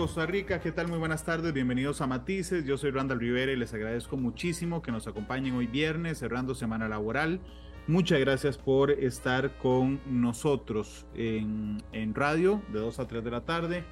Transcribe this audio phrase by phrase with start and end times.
[0.00, 0.88] Costa Rica, ¿qué tal?
[0.88, 2.64] Muy buenas tardes, bienvenidos a Matices.
[2.64, 6.88] Yo soy Randall Rivera y les agradezco muchísimo que nos acompañen hoy viernes, cerrando semana
[6.88, 7.38] laboral.
[7.86, 13.44] Muchas gracias por estar con nosotros en, en radio de 2 a 3 de la
[13.44, 13.84] tarde,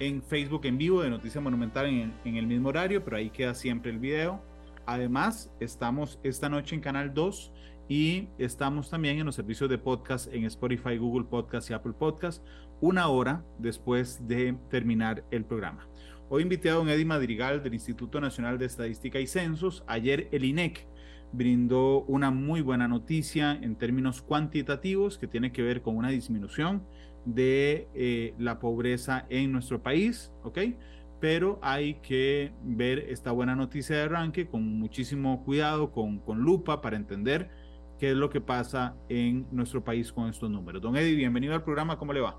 [0.00, 3.54] en Facebook en vivo de Noticia Monumental en, en el mismo horario, pero ahí queda
[3.54, 4.42] siempre el video.
[4.84, 7.52] Además, estamos esta noche en Canal 2
[7.92, 12.42] y estamos también en los servicios de podcast en Spotify, Google Podcast y Apple Podcast
[12.80, 15.86] una hora después de terminar el programa.
[16.30, 19.84] Hoy invité a don Eddie Madrigal del Instituto Nacional de Estadística y Censos.
[19.86, 20.86] Ayer el INEC
[21.32, 26.86] brindó una muy buena noticia en términos cuantitativos que tiene que ver con una disminución
[27.26, 30.60] de eh, la pobreza en nuestro país, ¿ok?
[31.20, 36.80] Pero hay que ver esta buena noticia de arranque con muchísimo cuidado, con, con lupa
[36.80, 37.50] para entender
[38.02, 40.82] qué es lo que pasa en nuestro país con estos números.
[40.82, 42.36] Don Eddie, bienvenido al programa, ¿cómo le va?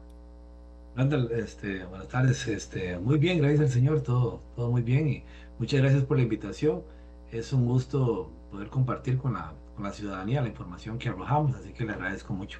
[0.93, 5.23] Randall, este, buenas tardes, este, muy bien, gracias al Señor, todo, todo muy bien y
[5.59, 6.83] muchas gracias por la invitación.
[7.31, 11.71] Es un gusto poder compartir con la, con la ciudadanía la información que arrojamos, así
[11.71, 12.59] que le agradezco mucho.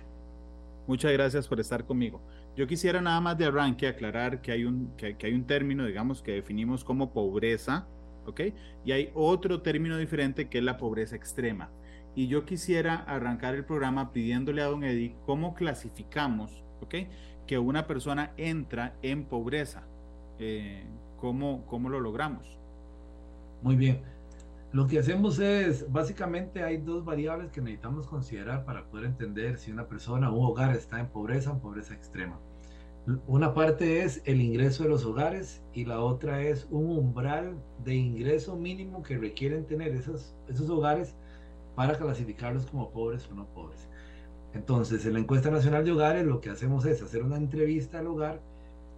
[0.88, 2.22] Muchas gracias por estar conmigo.
[2.56, 5.86] Yo quisiera nada más de arranque aclarar que hay un, que, que hay un término,
[5.86, 7.86] digamos, que definimos como pobreza,
[8.26, 8.40] ¿ok?
[8.86, 11.70] Y hay otro término diferente que es la pobreza extrema.
[12.16, 16.96] Y yo quisiera arrancar el programa pidiéndole a don Eddie cómo clasificamos, ¿ok?
[17.46, 19.84] que una persona entra en pobreza.
[20.40, 20.84] Eh,
[21.18, 22.58] ¿cómo, ¿Cómo lo logramos?
[23.62, 24.02] Muy bien.
[24.72, 29.72] Lo que hacemos es, básicamente hay dos variables que necesitamos considerar para poder entender si
[29.72, 32.40] una persona o un hogar está en pobreza o en pobreza extrema.
[33.28, 37.96] Una parte es el ingreso de los hogares y la otra es un umbral de
[37.96, 41.16] ingreso mínimo que requieren tener esos, esos hogares
[41.76, 43.88] para clasificarlos como pobres o no pobres.
[44.54, 48.08] Entonces, en la encuesta nacional de hogares lo que hacemos es hacer una entrevista al
[48.08, 48.40] hogar,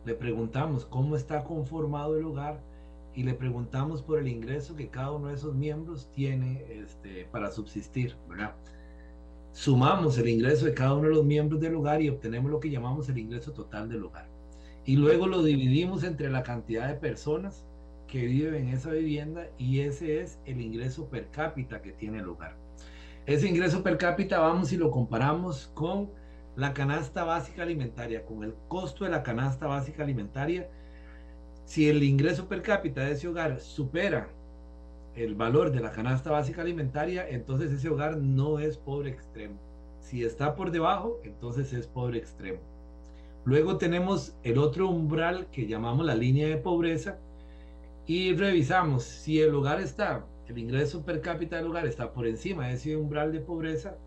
[0.06, 2.59] le preguntamos cómo está conformado el hogar
[3.16, 7.50] y le preguntamos por el ingreso que cada uno de esos miembros tiene este, para
[7.50, 8.53] subsistir, ¿verdad?
[9.53, 12.69] Sumamos el ingreso de cada uno de los miembros del hogar y obtenemos lo que
[12.69, 14.28] llamamos el ingreso total del hogar.
[14.84, 17.64] Y luego lo dividimos entre la cantidad de personas
[18.08, 22.28] que viven en esa vivienda y ese es el ingreso per cápita que tiene el
[22.28, 22.65] hogar.
[23.25, 26.12] Ese ingreso per cápita vamos y lo comparamos con
[26.56, 30.69] la canasta básica alimentaria, con el costo de la canasta básica alimentaria.
[31.66, 34.30] Si el ingreso per cápita de ese hogar supera
[35.16, 39.56] el valor de la canasta básica alimentaria, entonces ese hogar no es pobre extremo.
[40.02, 42.59] Si está por debajo, entonces es pobre extremo.
[43.44, 47.18] Luego tenemos el otro umbral que llamamos la línea de pobreza
[48.06, 52.68] y revisamos si el hogar está el ingreso per cápita del hogar está por encima
[52.68, 53.98] de ese umbral de pobreza,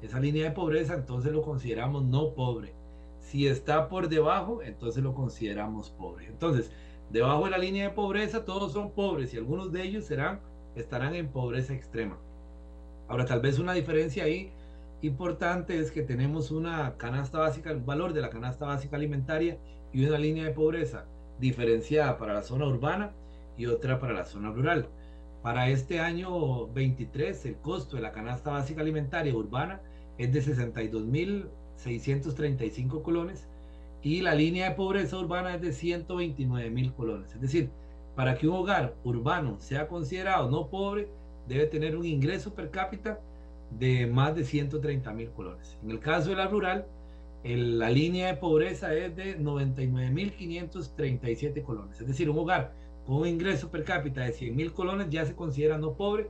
[0.00, 2.72] esa línea de pobreza, entonces lo consideramos no pobre.
[3.20, 6.26] Si está por debajo, entonces lo consideramos pobre.
[6.26, 6.70] Entonces,
[7.10, 10.40] debajo de la línea de pobreza, todos son pobres y algunos de ellos serán,
[10.76, 12.16] estarán en pobreza extrema.
[13.08, 14.52] Ahora, tal vez una diferencia ahí
[15.02, 19.58] importante es que tenemos una canasta básica, el valor de la canasta básica alimentaria
[19.92, 21.06] y una línea de pobreza
[21.40, 23.12] diferenciada para la zona urbana
[23.56, 24.88] y otra para la zona rural.
[25.42, 29.80] Para este año 23, el costo de la canasta básica alimentaria urbana
[30.18, 33.46] es de 62.635 colones
[34.02, 37.32] y la línea de pobreza urbana es de 129.000 colones.
[37.34, 37.70] Es decir,
[38.16, 41.06] para que un hogar urbano sea considerado no pobre,
[41.46, 43.20] debe tener un ingreso per cápita
[43.78, 45.78] de más de 130.000 colones.
[45.84, 46.86] En el caso de la rural,
[47.44, 52.00] el, la línea de pobreza es de 99.537 colones.
[52.00, 52.72] Es decir, un hogar
[53.08, 56.28] con un ingreso per cápita de 100 mil colones ya se considera no pobre.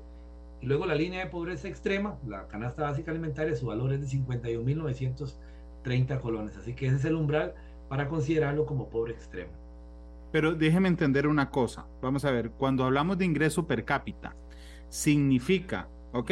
[0.61, 4.06] Y luego la línea de pobreza extrema, la canasta básica alimentaria, su valor es de
[4.17, 6.56] 51.930 colones.
[6.56, 7.55] Así que ese es el umbral
[7.88, 9.50] para considerarlo como pobre extremo.
[10.31, 11.85] Pero déjeme entender una cosa.
[12.00, 14.37] Vamos a ver, cuando hablamos de ingreso per cápita,
[14.88, 16.31] significa, ¿ok?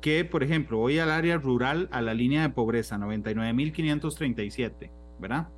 [0.00, 4.88] Que, por ejemplo, voy al área rural, a la línea de pobreza, 99.537,
[5.18, 5.48] ¿verdad?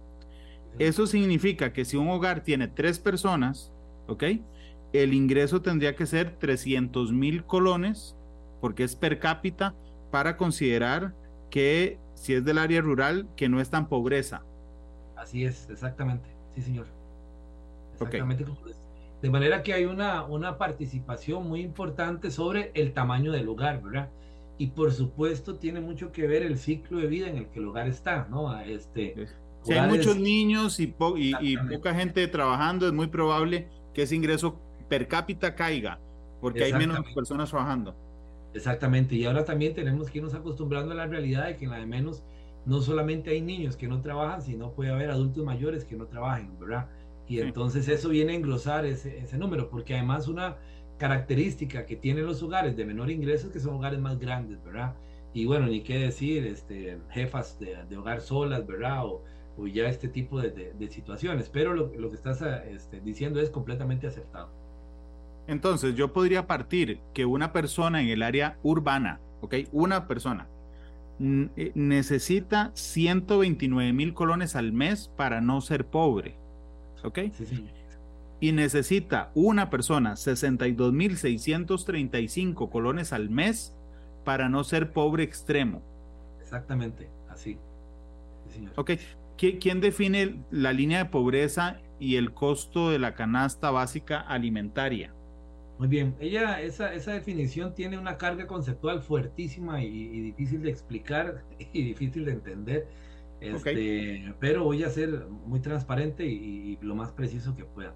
[0.78, 3.71] Eso significa que si un hogar tiene tres personas,
[4.06, 4.24] ¿ok?
[4.92, 8.16] El ingreso tendría que ser 300 mil colones,
[8.60, 9.74] porque es per cápita,
[10.10, 11.14] para considerar
[11.50, 14.42] que si es del área rural, que no es tan pobreza.
[15.16, 16.86] Así es, exactamente, sí señor.
[17.92, 18.44] Exactamente.
[19.22, 24.10] De manera que hay una, una participación muy importante sobre el tamaño del hogar, ¿verdad?
[24.58, 27.68] Y por supuesto tiene mucho que ver el ciclo de vida en el que el
[27.68, 28.58] hogar está, ¿no?
[28.60, 29.28] Este,
[29.62, 34.58] si hay muchos niños y, y, poca gente trabajando, es muy probable que ese ingreso
[34.88, 35.98] per cápita caiga,
[36.40, 37.94] porque hay menos personas trabajando.
[38.54, 41.78] Exactamente, y ahora también tenemos que irnos acostumbrando a la realidad de que en la
[41.78, 42.22] de menos
[42.66, 46.58] no solamente hay niños que no trabajan, sino puede haber adultos mayores que no trabajen,
[46.60, 46.88] ¿verdad?
[47.26, 50.56] Y entonces eso viene a engrosar ese, ese, número, porque además una
[50.98, 54.94] característica que tienen los hogares de menor ingreso es que son hogares más grandes, ¿verdad?
[55.32, 59.06] Y bueno, ni qué decir, este, jefas de, de hogar solas, ¿verdad?
[59.06, 59.22] O,
[59.56, 63.50] o ya este tipo de, de, situaciones, pero lo, lo que estás este, diciendo es
[63.50, 64.50] completamente acertado.
[65.46, 69.56] Entonces, yo podría partir que una persona en el área urbana, ¿ok?
[69.72, 70.46] Una persona
[71.20, 76.34] eh, necesita 129 mil colones al mes para no ser pobre,
[77.04, 77.18] ¿ok?
[77.36, 77.66] Sí, sí.
[78.40, 83.72] Y necesita una persona 62 mil 635 colones al mes
[84.24, 85.80] para no ser pobre extremo.
[86.40, 87.56] Exactamente, así.
[88.48, 88.72] Sí, señor.
[88.76, 88.92] Ok,
[89.36, 95.14] ¿quién define la línea de pobreza y el costo de la canasta básica alimentaria?
[95.78, 101.42] Muy bien, ella, esa, esa definición tiene una carga conceptual fuertísima y, difícil de explicar
[101.72, 102.86] y difícil de entender,
[103.40, 107.94] este, pero voy a ser muy transparente y, lo más preciso que pueda.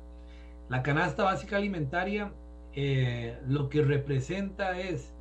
[0.68, 2.32] La canasta básica alimentaria
[2.72, 5.14] eh, lo que representa es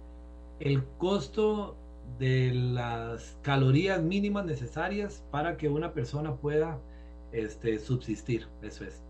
[0.59, 1.77] el costo
[2.19, 6.80] de las calorías mínimas necesarias para que una persona pueda
[7.31, 9.04] este, subsistir, eso es.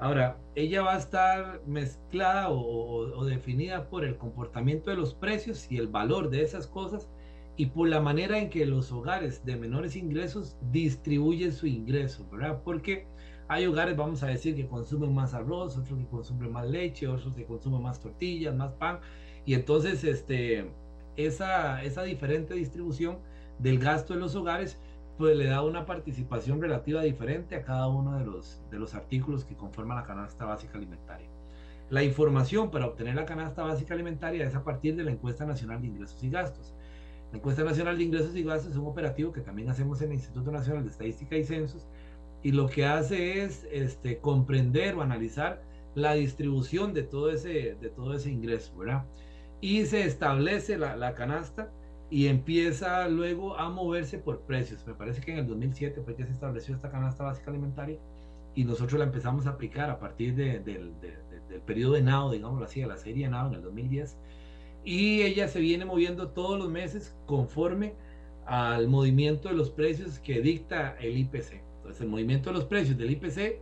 [0.00, 5.76] Ahora, ella va a estar mezclada o, definida por el comportamiento de los precios y
[5.76, 7.10] el valor de esas cosas
[7.56, 12.62] y por la manera en que los hogares de menores ingresos distribuyen su ingreso, ¿verdad?
[12.64, 13.06] Porque
[13.46, 17.36] hay hogares, vamos a decir, que consumen más arroz, otros que consumen más leche, otros
[17.36, 19.00] que consumen más tortillas, más pan,
[19.44, 20.70] y entonces este,
[21.16, 23.18] esa, esa diferente distribución
[23.58, 24.78] del gasto en los hogares,
[25.18, 29.44] pues le da una participación relativa diferente a cada uno de los, de los artículos
[29.44, 31.28] que conforman la canasta básica alimentaria.
[31.90, 35.82] La información para obtener la canasta básica alimentaria es a partir de la encuesta nacional
[35.82, 36.72] de ingresos y gastos.
[37.32, 40.14] La encuesta nacional de ingresos y gastos es un operativo que también hacemos en el
[40.14, 41.86] Instituto Nacional de Estadística y Censos
[42.42, 45.62] y lo que hace es este, comprender o analizar
[45.94, 49.04] la distribución de todo ese, de todo ese ingreso, ¿verdad?
[49.60, 51.70] Y se establece la, canasta
[52.10, 54.86] y empieza luego a moverse por precios.
[54.86, 57.98] Me parece que en el 2007 fue que se estableció esta canasta básica alimentaria
[58.54, 60.92] y nosotros la empezamos a aplicar a partir del
[61.66, 64.16] periodo de NAO, digámoslo así, a la serie NAO en el 2010.
[64.84, 67.94] Y ella se viene moviendo todos los meses conforme
[68.46, 71.62] al movimiento de los precios que dicta el IPC.
[71.76, 73.60] Entonces, el movimiento de los precios del IPC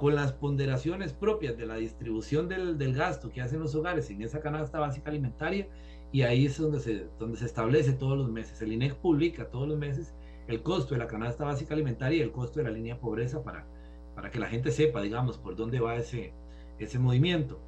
[0.00, 4.22] con las ponderaciones propias de la distribución del, del, gasto que hacen los hogares en
[4.22, 5.68] esa canasta básica alimentaria
[6.10, 8.62] y ahí es donde se, donde se establece todos los meses.
[8.62, 10.14] El INEC publica todos los meses
[10.48, 13.66] el costo de la canasta básica alimentaria y el costo de la línea pobreza para,
[14.14, 16.32] para que la gente sepa, digamos, por dónde va ese,
[16.78, 17.60] ese movimiento.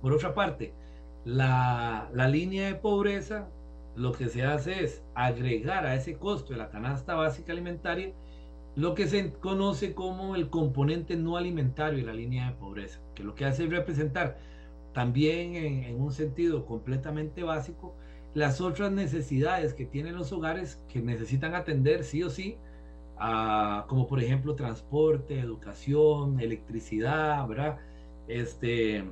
[0.00, 0.72] Por otra parte,
[1.26, 3.50] la, la línea de pobreza
[3.94, 8.14] lo que se hace es agregar a ese costo de la canasta básica alimentaria
[8.74, 13.22] lo que se conoce como el componente no alimentario de la línea de pobreza, que
[13.22, 14.38] lo que hace es representar
[14.92, 17.94] también en, un sentido completamente básico
[18.34, 22.56] las otras necesidades que tienen los hogares que necesitan atender sí o sí,
[23.88, 27.46] como por ejemplo transporte, educación, electricidad.
[28.28, 29.04] Este,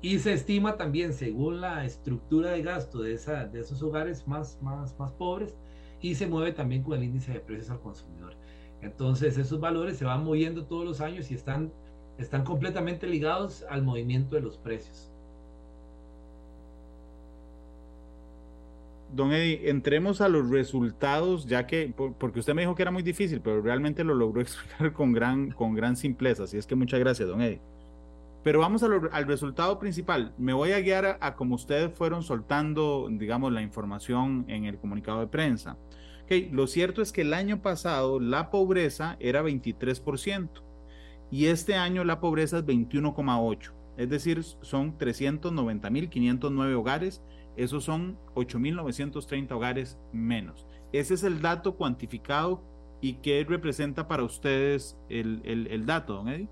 [0.00, 4.96] y se estima también, según la estructura de gasto de, de esos hogares más, más,
[4.96, 5.56] más pobres,
[6.00, 8.37] y se mueve también con el índice de precios al consumidor.
[8.82, 11.72] Entonces esos valores se van moviendo todos los años y están,
[12.18, 15.10] están completamente ligados al movimiento de los precios.
[19.14, 23.02] Don Eddie, entremos a los resultados, ya que, porque usted me dijo que era muy
[23.02, 27.00] difícil, pero realmente lo logró explicar con gran, con gran simpleza, así es que muchas
[27.00, 27.60] gracias, don Eddie.
[28.44, 30.32] Pero vamos al resultado principal.
[30.38, 34.78] Me voy a guiar a, a como ustedes fueron soltando, digamos, la información en el
[34.78, 35.76] comunicado de prensa
[36.50, 40.48] lo cierto es que el año pasado la pobreza era 23%
[41.30, 43.72] y este año la pobreza es 21,8%.
[43.96, 47.20] Es decir, son 390.509 hogares,
[47.56, 50.66] esos son 8.930 hogares menos.
[50.92, 52.62] Ese es el dato cuantificado
[53.00, 56.48] y qué representa para ustedes el, el, dato, don Eddie.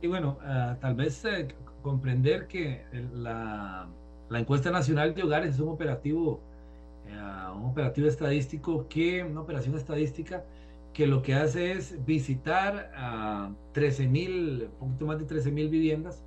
[0.00, 1.48] Y bueno, ah, tal vez eh,
[1.82, 3.86] comprender que la,
[4.30, 6.40] la, encuesta nacional de hogares es un operativo
[7.56, 10.44] un operativo estadístico que, una operación estadística
[10.92, 16.24] que lo que hace es visitar a 13 mil, poquito más de 13 mil viviendas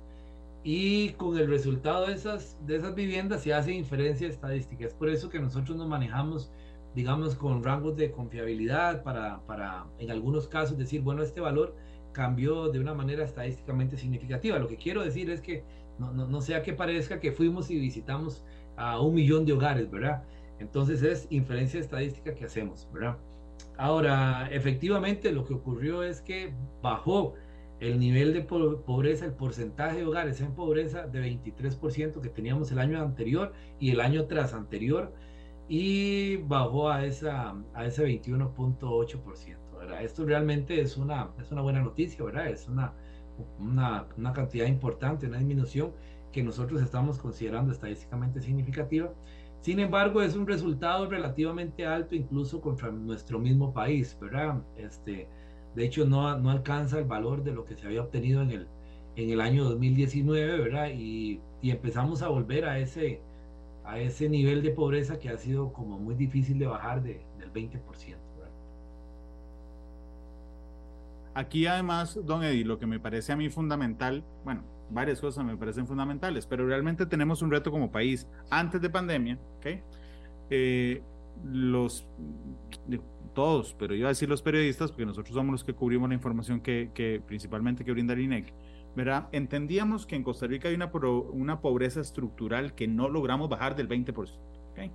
[0.64, 4.86] y con el resultado de esas, de esas viviendas se hace inferencia estadística.
[4.86, 6.50] Es por eso que nosotros nos manejamos,
[6.94, 11.74] digamos, con rangos de confiabilidad para, para en algunos casos decir, bueno, este valor
[12.12, 14.58] cambió de una manera estadísticamente significativa.
[14.58, 15.64] Lo que quiero decir es que
[15.98, 18.44] no, no, no sea que parezca que fuimos y visitamos
[18.76, 20.22] a un millón de hogares, ¿verdad?
[20.62, 23.18] Entonces es inferencia estadística que hacemos, ¿verdad?
[23.76, 27.34] Ahora, efectivamente lo que ocurrió es que bajó
[27.80, 32.78] el nivel de pobreza, el porcentaje de hogares en pobreza de 23% que teníamos el
[32.78, 35.12] año anterior y el año tras anterior
[35.68, 39.56] y bajó a, esa, a ese 21.8%.
[40.00, 42.46] Esto realmente es una, es una buena noticia, ¿verdad?
[42.46, 42.92] Es una,
[43.58, 45.92] una, una cantidad importante, una disminución
[46.30, 49.12] que nosotros estamos considerando estadísticamente significativa.
[49.62, 54.60] Sin embargo, es un resultado relativamente alto incluso contra nuestro mismo país, ¿verdad?
[54.76, 55.28] Este,
[55.76, 58.68] de hecho, no, alcanza el valor de lo que se había obtenido en el,
[59.14, 60.88] en el año 2019, ¿verdad?
[60.92, 63.20] Y, empezamos a volver a ese,
[64.28, 67.70] nivel de pobreza que ha sido como muy difícil de bajar de, del 20%.
[67.78, 68.50] ¿verdad?
[71.34, 75.56] Aquí además, don Eddie, lo que me parece a mí fundamental, bueno, varias cosas me
[75.56, 78.26] parecen fundamentales, pero realmente tenemos un reto como país.
[78.50, 79.66] Antes de pandemia, ¿ok?
[80.50, 81.02] Eh,
[81.44, 82.06] los
[83.34, 86.60] todos, pero iba a decir los periodistas, porque nosotros somos los que cubrimos la información
[86.60, 88.52] que, que principalmente que brinda el INEC,
[88.94, 89.28] ¿verdad?
[89.32, 90.90] Entendíamos que en Costa Rica hay una,
[91.32, 94.14] una pobreza estructural que no logramos bajar del 20%.
[94.72, 94.92] ¿okay?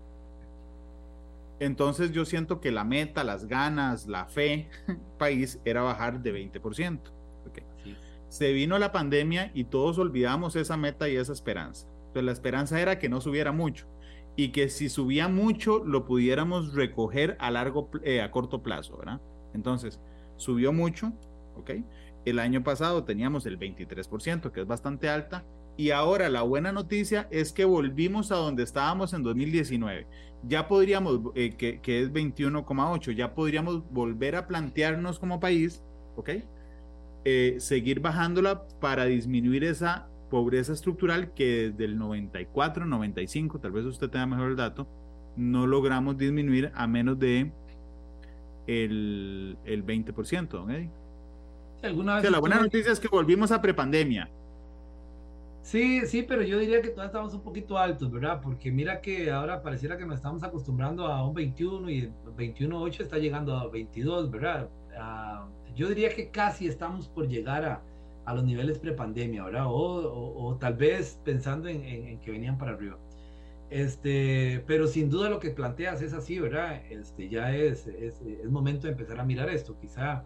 [1.60, 4.70] Entonces yo siento que la meta, las ganas, la fe
[5.18, 7.00] país era bajar de 20%.
[8.30, 11.88] Se vino la pandemia y todos olvidamos esa meta y esa esperanza.
[12.08, 13.88] Entonces la esperanza era que no subiera mucho
[14.38, 19.20] y que si subía mucho lo pudiéramos recoger a largo eh, a corto plazo, ¿verdad?
[19.54, 20.00] Entonces,
[20.38, 21.12] subió mucho,
[21.56, 21.72] ¿ok?
[22.24, 25.44] El año pasado teníamos el 23%, que es bastante alta,
[25.76, 30.08] y ahora la buena noticia es que volvimos a donde estábamos en 2019.
[30.44, 35.84] Ya podríamos, eh, que, que, es 21,8, ya podríamos volver a plantearnos como país,
[36.16, 36.30] ¿ok?
[37.30, 43.84] Eh, seguir bajándola para disminuir esa pobreza estructural que desde el 94, 95, tal vez
[43.84, 44.88] usted tenga mejor el dato,
[45.36, 47.52] no logramos disminuir a menos de
[48.66, 50.90] el, el 20%, ¿don Eddie?
[51.84, 54.30] ¿Alguna vez o sea, la buena noticia es que volvimos a prepandemia.
[55.64, 58.40] Sí, sí, pero yo diría que todavía estamos un poquito altos, ¿verdad?
[58.42, 63.02] Porque mira que ahora pareciera que nos estamos acostumbrando a un 21 y el 21.8
[63.02, 64.70] está llegando a 22, ¿verdad?
[64.98, 67.82] Uh, yo diría que casi estamos por llegar a,
[68.26, 69.68] a los niveles prepandemia, ¿verdad?
[69.68, 72.98] O, o, tal vez pensando en, en, que venían para arriba.
[73.70, 76.82] Este, pero sin duda lo que planteas es así, ¿verdad?
[76.90, 79.78] Este, ya es, es, es momento de empezar a mirar esto.
[79.80, 80.24] Quizá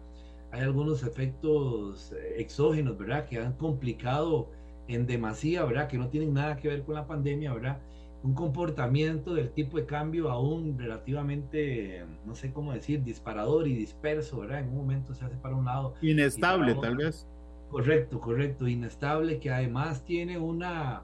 [0.50, 3.26] hay algunos efectos exógenos, ¿verdad?
[3.26, 4.50] Que han complicado
[4.88, 5.88] en demasía, ¿verdad?
[5.88, 7.78] Que no tienen nada que ver con la pandemia, ¿verdad?
[8.22, 14.38] Un comportamiento del tipo de cambio aún relativamente, no sé cómo decir, disparador y disperso,
[14.40, 14.60] ¿verdad?
[14.60, 15.94] En un momento se hace para un lado.
[16.02, 17.26] Inestable, tal vez.
[17.68, 21.02] Correcto, correcto, inestable, que además tiene una,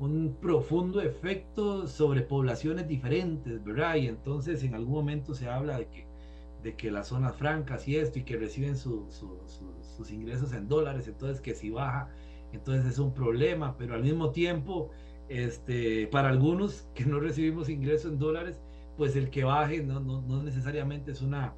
[0.00, 3.96] un profundo efecto sobre poblaciones diferentes, ¿verdad?
[3.96, 6.06] Y entonces en algún momento se habla de que,
[6.62, 9.38] de que las zonas francas y esto, y que reciben su, su,
[9.96, 12.10] sus ingresos en dólares, entonces que si baja,
[12.52, 14.90] entonces es un problema, pero al mismo tiempo,
[15.28, 18.60] este, para algunos que no recibimos ingresos en dólares,
[18.96, 21.54] pues el que baje no, no, no necesariamente es una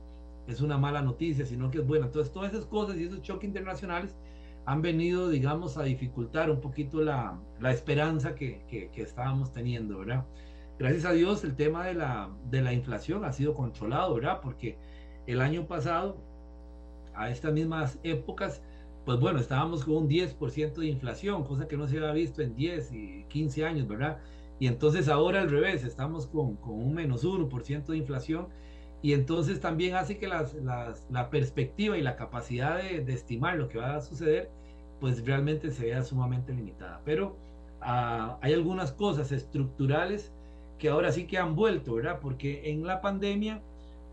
[0.51, 2.07] es una mala noticia, sino que es buena.
[2.07, 4.15] Entonces, todas esas cosas y esos choques internacionales
[4.67, 9.99] han venido, digamos, a dificultar un poquito la, la esperanza que, que, que, estábamos teniendo,
[9.99, 10.25] ¿verdad?
[10.79, 14.41] Gracias a Dios, el tema de la, de la inflación ha sido controlado, ¿verdad?
[14.43, 14.77] Porque
[15.27, 16.17] el año pasado,
[17.15, 18.63] a estas mismas épocas,
[19.05, 22.55] pues bueno, estábamos con un 10% de inflación, cosa que no se había visto en
[22.55, 24.19] 10 y 15 años, ¿verdad?
[24.59, 28.49] Y entonces ahora al revés, estamos con, con un menos 1% de inflación
[29.03, 30.55] y entonces también hace que las,
[31.11, 34.51] la perspectiva y la capacidad de, estimar lo que va a suceder,
[35.01, 37.01] pues realmente se vea sumamente limitada.
[37.05, 37.37] Pero
[37.81, 40.33] uh, hay algunas cosas estructurales
[40.79, 42.21] que ahora sí que han vuelto, ¿verdad?
[42.21, 43.63] Porque en la pandemia,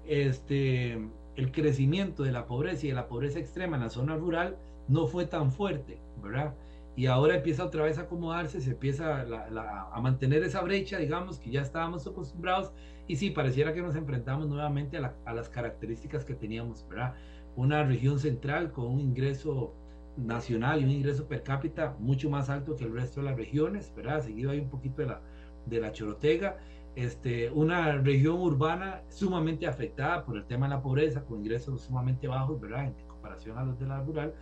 [0.07, 0.93] este,
[1.35, 4.55] el crecimiento de la pobreza y de la pobreza extrema en la zona rural
[4.87, 6.53] no fue tan fuerte, ¿verdad?
[6.95, 11.37] Y ahora empieza otra vez a acomodarse, se empieza la, a mantener esa brecha, digamos,
[11.37, 12.73] que ya estábamos acostumbrados
[13.07, 17.15] y sí, pareciera que nos enfrentamos nuevamente a, las características que teníamos, ¿verdad?
[17.55, 19.73] Una región central con un ingreso
[20.17, 23.93] nacional y un ingreso per cápita mucho más alto que el resto de las regiones,
[23.95, 24.21] ¿verdad?
[24.21, 25.21] Seguido hay un poquito de la,
[25.65, 26.57] de la chorotega.
[26.95, 32.27] Este, una región urbana sumamente afectada por el tema de la pobreza, con ingresos sumamente
[32.27, 32.85] bajos, ¿verdad?
[32.85, 34.33] En comparación a los de la rural.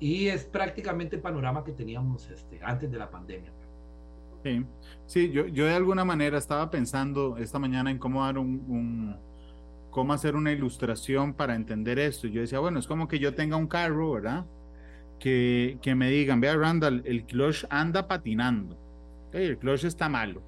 [0.00, 3.52] Y es prácticamente el panorama que teníamos este, antes de la pandemia.
[4.44, 4.64] Sí,
[5.06, 9.16] sí yo, yo de alguna manera estaba pensando esta mañana en cómo dar un,
[9.90, 12.28] cómo hacer una ilustración para entender esto.
[12.28, 14.46] Yo decía, bueno, es como que yo tenga un carro, ¿verdad?
[15.18, 18.76] Que, que me digan, vea Randall, el clutch anda patinando,
[19.32, 20.42] el clutch está malo.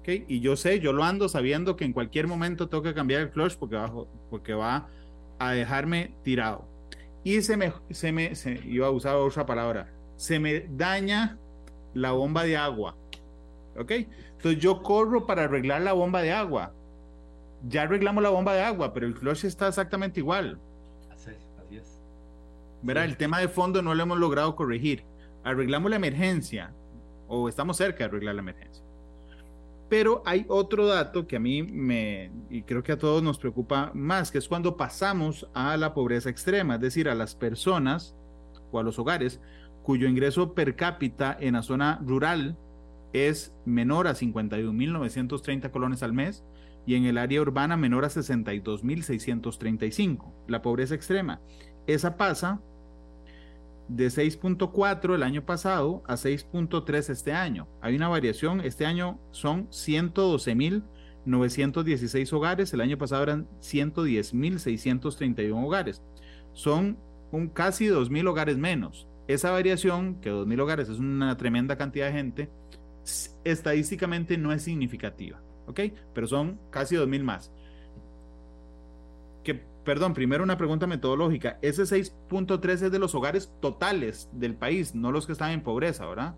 [0.00, 0.24] ¿okay?
[0.26, 3.30] Y yo sé, yo lo ando sabiendo que en cualquier momento tengo que cambiar el
[3.30, 3.92] clutch porque va,
[4.28, 4.88] porque va
[5.38, 6.66] a dejarme tirado.
[7.26, 11.36] Y se me, se me, se, iba a usar otra palabra, se me daña
[11.92, 12.96] la bomba de agua.
[13.76, 13.90] ¿Ok?
[13.90, 16.72] Entonces yo corro para arreglar la bomba de agua.
[17.66, 20.60] Ya arreglamos la bomba de agua, pero el clutch está exactamente igual.
[21.12, 21.50] Así es.
[21.58, 22.00] Así es.
[22.84, 22.90] Sí.
[22.96, 25.02] El tema de fondo no lo hemos logrado corregir.
[25.42, 26.72] Arreglamos la emergencia
[27.26, 28.84] o estamos cerca de arreglar la emergencia.
[29.88, 33.92] Pero hay otro dato que a mí me, y creo que a todos nos preocupa
[33.94, 38.16] más, que es cuando pasamos a la pobreza extrema, es decir, a las personas
[38.72, 39.40] o a los hogares
[39.86, 42.58] cuyo ingreso per cápita en la zona rural
[43.12, 46.42] es menor a 51.930 colones al mes
[46.86, 50.32] y en el área urbana menor a 62.635.
[50.48, 51.40] La pobreza extrema.
[51.86, 52.60] Esa pasa
[53.88, 57.68] de 6.4 el año pasado a 6.3 este año.
[57.80, 66.02] Hay una variación, este año son 112.916 hogares, el año pasado eran 110.631 hogares.
[66.52, 66.98] Son
[67.30, 69.06] un casi 2.000 hogares menos.
[69.28, 72.48] Esa variación, que 2.000 hogares es una tremenda cantidad de gente,
[73.44, 75.80] estadísticamente no es significativa, ¿ok?
[76.14, 77.52] Pero son casi 2.000 más.
[79.86, 81.60] Perdón, primero una pregunta metodológica.
[81.62, 86.04] Ese 6.3 es de los hogares totales del país, no los que están en pobreza,
[86.06, 86.34] ¿verdad?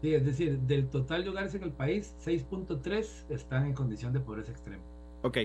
[0.00, 4.20] Sí, es decir, del total de hogares en el país, 6.3 están en condición de
[4.20, 4.82] pobreza extrema.
[5.20, 5.36] Ok,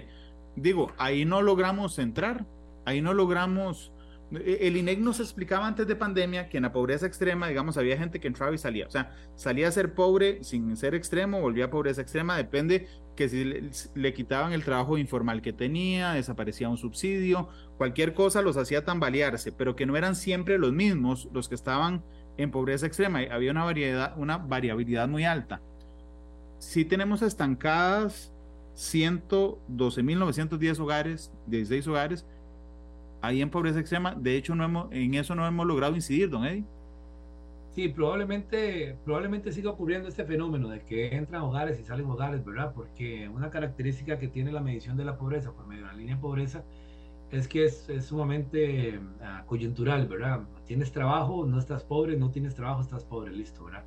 [0.55, 2.45] digo, ahí no logramos entrar,
[2.85, 3.91] ahí no logramos...
[4.43, 8.19] El INEC nos explicaba antes de pandemia que en la pobreza extrema, digamos, había gente
[8.19, 8.87] que entraba y salía.
[8.87, 13.29] O sea, salía a ser pobre sin ser extremo, volvía a pobreza extrema, depende que
[13.29, 18.83] si le, quitaban el trabajo informal que tenía, desaparecía un subsidio, cualquier cosa los hacía
[18.83, 22.03] tambalearse, pero que no eran siempre los mismos los que estaban
[22.37, 25.61] en pobreza extrema, había una variedad, una variabilidad muy alta.
[26.59, 28.33] Si tenemos estancadas
[28.75, 32.25] 112.910 hogares, 16 hogares,
[33.21, 36.45] ahí en pobreza extrema, de hecho no hemos, en eso no hemos logrado incidir, don
[36.45, 36.65] Eddie.
[37.75, 42.71] Sí, probablemente, probablemente siga ocurriendo este fenómeno de que entran hogares y salen hogares, ¿verdad?
[42.73, 46.15] Porque una característica que tiene la medición de la pobreza por medio de la línea
[46.15, 46.63] de pobreza
[47.31, 50.43] es que es, es sumamente uh, coyuntural, ¿verdad?
[50.65, 53.83] Tienes trabajo, no estás pobre, no tienes trabajo, estás pobre, listo, ¿verdad?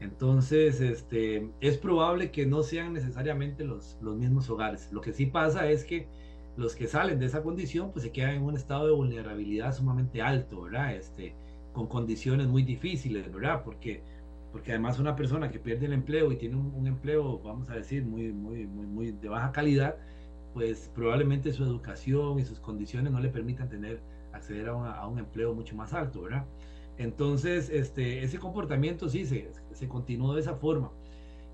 [0.00, 4.92] Entonces, este, es probable que no sean necesariamente los, los mismos hogares.
[4.92, 6.06] Lo que sí pasa es que
[6.56, 10.20] los que salen de esa condición, pues se quedan en un estado de vulnerabilidad sumamente
[10.22, 10.94] alto, ¿verdad?
[10.94, 11.34] Este,
[11.72, 13.62] con condiciones muy difíciles, ¿verdad?
[13.64, 14.02] Porque,
[14.52, 18.04] porque además una persona que pierde el empleo y tiene un, empleo, vamos a decir,
[18.04, 19.96] muy, muy, muy, muy de baja calidad,
[20.52, 24.00] pues probablemente su educación y sus condiciones no le permitan tener,
[24.32, 26.44] acceder a, una, a un empleo mucho más alto, ¿verdad?
[26.98, 30.92] Entonces, este, ese comportamiento sí se, se continuó de esa forma.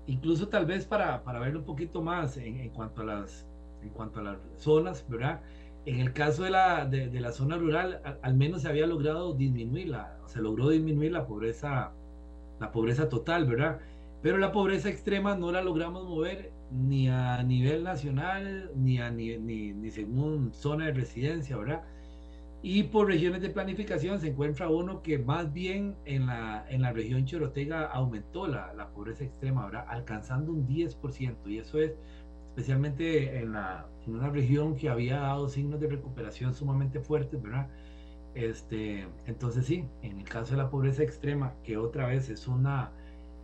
[0.07, 3.45] Incluso tal vez para, para verlo un poquito más en, cuanto a las,
[3.81, 5.41] en cuanto a las zonas, ¿verdad?
[5.85, 8.85] En el caso de la, de, de la zona rural, al, al, menos se había
[8.87, 11.91] logrado disminuir, la, se logró disminuir la pobreza,
[12.59, 13.79] la pobreza total, ¿verdad?
[14.21, 19.37] Pero la pobreza extrema no la logramos mover ni a nivel nacional, ni, a, ni,
[19.37, 21.83] ni, ni según zona de residencia, ¿verdad?
[22.61, 26.91] Y por regiones de planificación se encuentra uno que más bien en la, en la
[26.91, 29.85] región Chorotega aumentó la, la pobreza extrema, ¿verdad?
[29.87, 31.37] Alcanzando un 10%.
[31.47, 31.93] Y eso es
[32.59, 37.69] especialmente en, la, en una región que había dado signos de recuperación sumamente fuertes, ¿verdad?
[38.35, 42.91] Este, entonces sí, en el caso de la pobreza extrema, que otra vez es una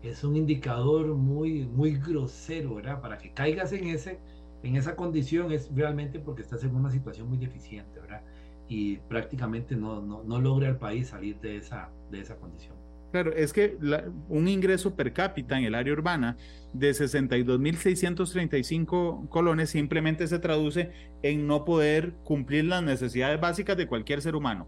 [0.04, 3.02] es un indicador muy muy grosero, ¿verdad?
[3.02, 4.20] Para que caigas en ese
[4.64, 8.22] en esa condición es realmente porque estás en una situación muy deficiente, ¿verdad?
[8.68, 12.76] Y prácticamente no, no, no logra el país salir de esa, de esa condición.
[13.16, 16.36] Claro, es que la, un ingreso per cápita en el área urbana
[16.74, 20.92] de 62.635 colones simplemente se traduce
[21.24, 24.68] en no poder cumplir las necesidades básicas de cualquier ser humano.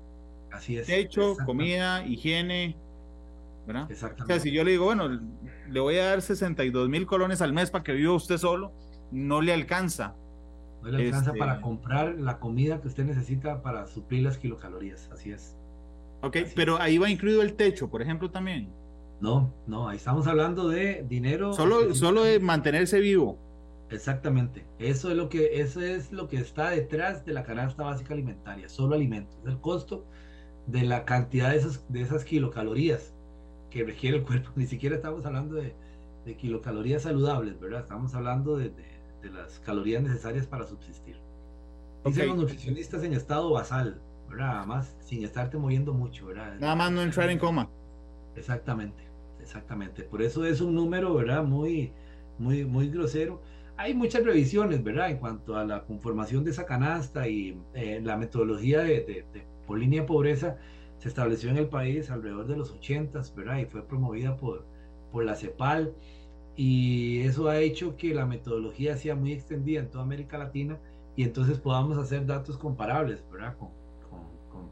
[0.49, 0.87] Así es.
[0.87, 2.77] Techo, comida, higiene,
[3.65, 3.91] ¿verdad?
[3.91, 4.23] Exactamente.
[4.23, 5.09] O sea, si yo le digo, bueno,
[5.69, 8.71] le voy a dar 62 mil colones al mes para que viva usted solo,
[9.11, 10.15] no le alcanza.
[10.81, 11.39] No le alcanza este...
[11.39, 15.57] para comprar la comida que usted necesita para suplir las kilocalorías, así es.
[16.21, 18.69] Ok, Así pero ahí va incluido el techo, por ejemplo, también.
[19.19, 21.53] No, no, ahí estamos hablando de dinero.
[21.53, 23.39] Solo, solo de mantenerse vivo.
[23.89, 24.65] Exactamente.
[24.79, 28.69] Eso es lo que, eso es lo que está detrás de la canasta básica alimentaria,
[28.69, 29.37] solo alimentos.
[29.45, 30.05] El costo
[30.67, 33.13] de la cantidad de esas, de esas kilocalorías
[33.69, 34.51] que requiere el cuerpo.
[34.55, 35.73] Ni siquiera estamos hablando de,
[36.25, 37.81] de kilocalorías saludables, ¿verdad?
[37.81, 41.17] Estamos hablando de, de, las calorías necesarias para subsistir.
[42.05, 44.57] Dicen los nutricionistas en estado basal, ¿verdad?
[44.57, 46.55] Además, sin estarte moviendo mucho, ¿verdad?
[46.59, 47.69] Nada más no entrar en coma.
[48.35, 49.03] Exactamente,
[49.41, 50.03] exactamente.
[50.03, 51.43] Por eso es un número, ¿verdad?
[51.43, 51.91] Muy,
[52.37, 53.41] muy, muy grosero.
[53.77, 55.09] Hay muchas revisiones, ¿verdad?
[55.09, 59.25] En cuanto a la conformación de esa canasta y eh, la metodología de,
[59.65, 60.57] por línea de pobreza
[60.97, 63.59] se estableció en el país alrededor de los 80, ¿verdad?
[63.59, 64.65] Y fue promovida por,
[65.11, 65.93] por la CEPAL.
[66.55, 70.79] Y eso ha hecho que la metodología sea muy extendida en toda América Latina
[71.15, 73.55] y entonces podamos hacer datos comparables, ¿verdad?
[73.57, 73.86] Con, con,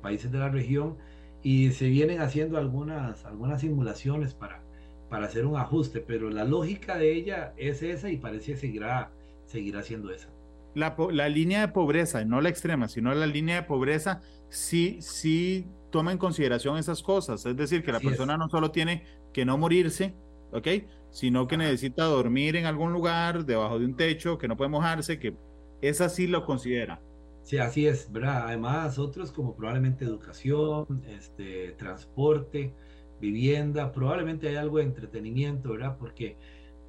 [0.06, 0.98] países de la región
[1.42, 4.62] y se vienen haciendo algunas, algunas simulaciones para,
[5.10, 9.12] para hacer un ajuste, pero la lógica de ella es esa y parece que seguirá,
[9.46, 10.30] seguirá siendo esa.
[10.76, 15.66] La, la, línea de pobreza, no la extrema, sino la línea de pobreza, sí, sí
[15.90, 17.44] toma en consideración esas cosas.
[17.48, 20.14] Es decir, que la persona no solo tiene que no morirse,
[20.52, 20.68] ¿ok?
[21.10, 25.18] Sino que necesita dormir en algún lugar, debajo de un techo, que no puede mojarse,
[25.18, 25.36] que
[25.82, 27.02] esa sí lo considera.
[27.46, 28.48] Sí, así es, ¿verdad?
[28.48, 32.74] Además, otros como probablemente educación, este, transporte,
[33.22, 35.96] vivienda, probablemente hay algo de entretenimiento, ¿verdad?
[36.00, 36.38] Porque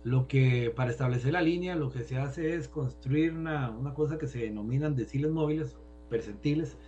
[0.03, 4.17] lo que para establecer la línea lo que se hace es construir una, una cosa
[4.17, 5.77] que se denominan deciles móviles,
[6.09, 6.79] percentiles,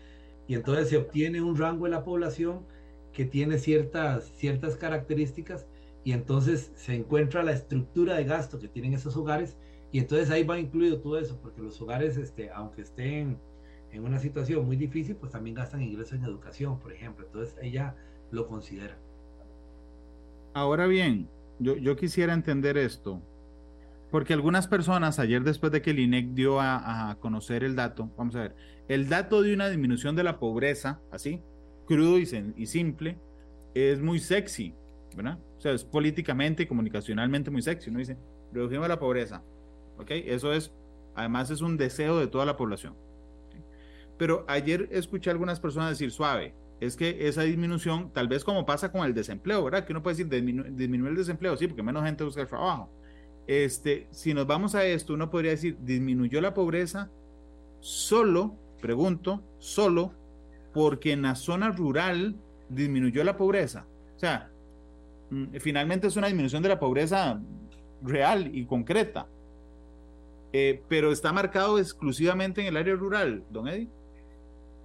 [0.46, 2.66] y entonces se obtiene un rango de la población
[3.12, 5.66] que tiene ciertas, ciertas características
[6.04, 9.58] y entonces se encuentra la estructura de gasto que tienen esos hogares
[9.92, 13.38] y entonces ahí va incluido todo eso, porque los hogares, este, aunque estén
[13.92, 17.96] en una situación muy difícil, pues también gastan ingresos en educación, por ejemplo, entonces ella
[18.30, 18.98] lo considera.
[20.54, 23.22] Ahora bien, yo, yo quisiera entender esto,
[24.10, 28.34] porque algunas personas, ayer después de que el INEC dio a, conocer el dato, vamos
[28.36, 28.56] a ver,
[28.88, 31.42] el dato de una disminución de la pobreza, así,
[31.86, 33.18] crudo y, y simple,
[33.74, 34.74] es muy sexy,
[35.14, 35.38] ¿verdad?
[35.58, 37.90] O sea, es políticamente y comunicacionalmente muy sexy.
[37.90, 38.16] Uno dice,
[38.52, 39.42] redujimos la pobreza,
[39.98, 40.10] ¿ok?
[40.10, 40.72] Eso es,
[41.14, 42.94] además es un deseo de toda la población.
[44.18, 48.66] Pero ayer escuché a algunas personas decir, suave, es que esa disminución, tal vez como
[48.66, 49.84] pasa con el desempleo, ¿verdad?
[49.84, 52.90] Que uno puede decir, disminuir el desempleo, sí, porque menos gente busca el trabajo.
[53.46, 57.10] Este, si nos vamos a esto, uno podría decir, disminuyó la pobreza
[57.80, 60.12] solo, pregunto, solo
[60.74, 62.36] porque en la zona rural
[62.68, 63.86] disminuyó la pobreza.
[64.16, 64.50] O sea,
[65.30, 67.40] mm, finalmente es una disminución de la pobreza
[68.02, 69.26] real y concreta.
[70.52, 73.88] Eh, pero está marcado exclusivamente en el área rural, don Eddie.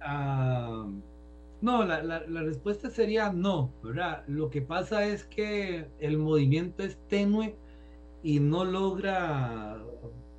[0.04, 4.24] No, la, respuesta sería no, ¿verdad?
[4.26, 7.56] Lo que pasa es que el movimiento es tenue
[8.22, 9.82] y no logra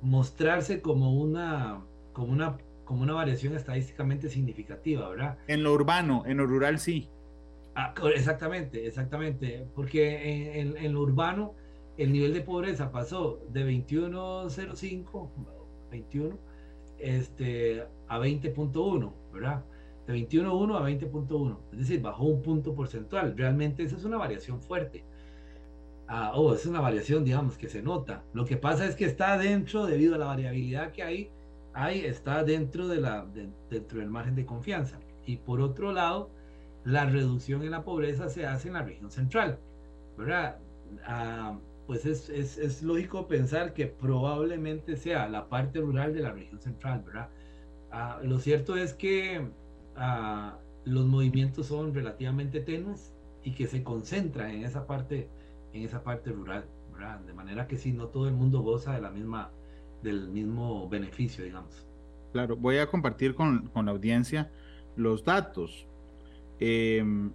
[0.02, 5.38] mostrarse como una, como una, como una variación estadísticamente significativa, ¿verdad?
[5.48, 7.08] En lo urbano, en lo rural sí.
[7.74, 11.54] Ah, exactamente, exactamente, porque en, en, lo urbano
[11.98, 15.28] el nivel de pobreza pasó de 21.05,
[15.90, 16.38] 21,
[16.98, 19.64] este, a 20.1, ¿verdad?
[20.06, 23.36] de 21.1 a 20.1, es decir, bajó un punto porcentual.
[23.36, 25.04] Realmente esa es una variación fuerte.
[26.08, 28.22] Ah, oh, es una variación, digamos, que se nota.
[28.32, 31.30] Lo que pasa es que está dentro, debido a la variabilidad que hay,
[31.74, 33.26] hay está dentro, de la,
[33.68, 35.00] dentro del margen de confianza.
[35.26, 36.30] Y por otro lado,
[36.84, 39.58] la reducción en la pobreza se hace en la región central,
[40.16, 40.58] ¿verdad?
[41.04, 46.32] Ah, pues es, es, es, lógico pensar que probablemente sea la parte rural de la
[46.32, 47.28] región central, ¿verdad?
[47.92, 49.46] Ah, lo cierto es que
[50.84, 55.28] los movimientos son relativamente tenues y que se concentran en esa parte,
[55.72, 56.66] en esa parte rural,
[57.26, 59.50] De manera que si no todo el mundo goza de la misma,
[60.02, 61.86] del mismo beneficio, digamos.
[62.32, 64.50] Claro, voy a compartir con, con la audiencia
[64.96, 65.86] los datos.
[66.58, 67.32] Em,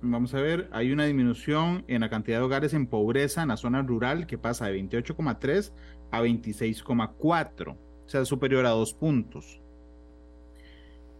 [0.00, 3.56] vamos a ver, hay una disminución en la cantidad de hogares en pobreza en la
[3.56, 5.72] zona rural que pasa de 28,3
[6.10, 9.60] a 26,4, o sea, superior a dos puntos.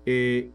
[0.04, 0.50] Eh,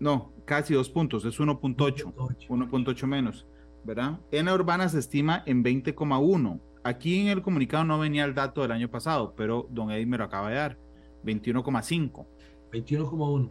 [0.00, 2.12] no, casi dos puntos, es 1.8,
[2.48, 3.46] 1.8 menos,
[3.84, 4.20] ¿verdad?
[4.30, 6.60] En la urbana se estima en 20,1.
[6.84, 10.18] Aquí en el comunicado no venía el dato del año pasado, pero don Eddie me
[10.18, 10.78] lo acaba de dar,
[11.24, 12.26] 21,5.
[12.72, 13.50] 21,1.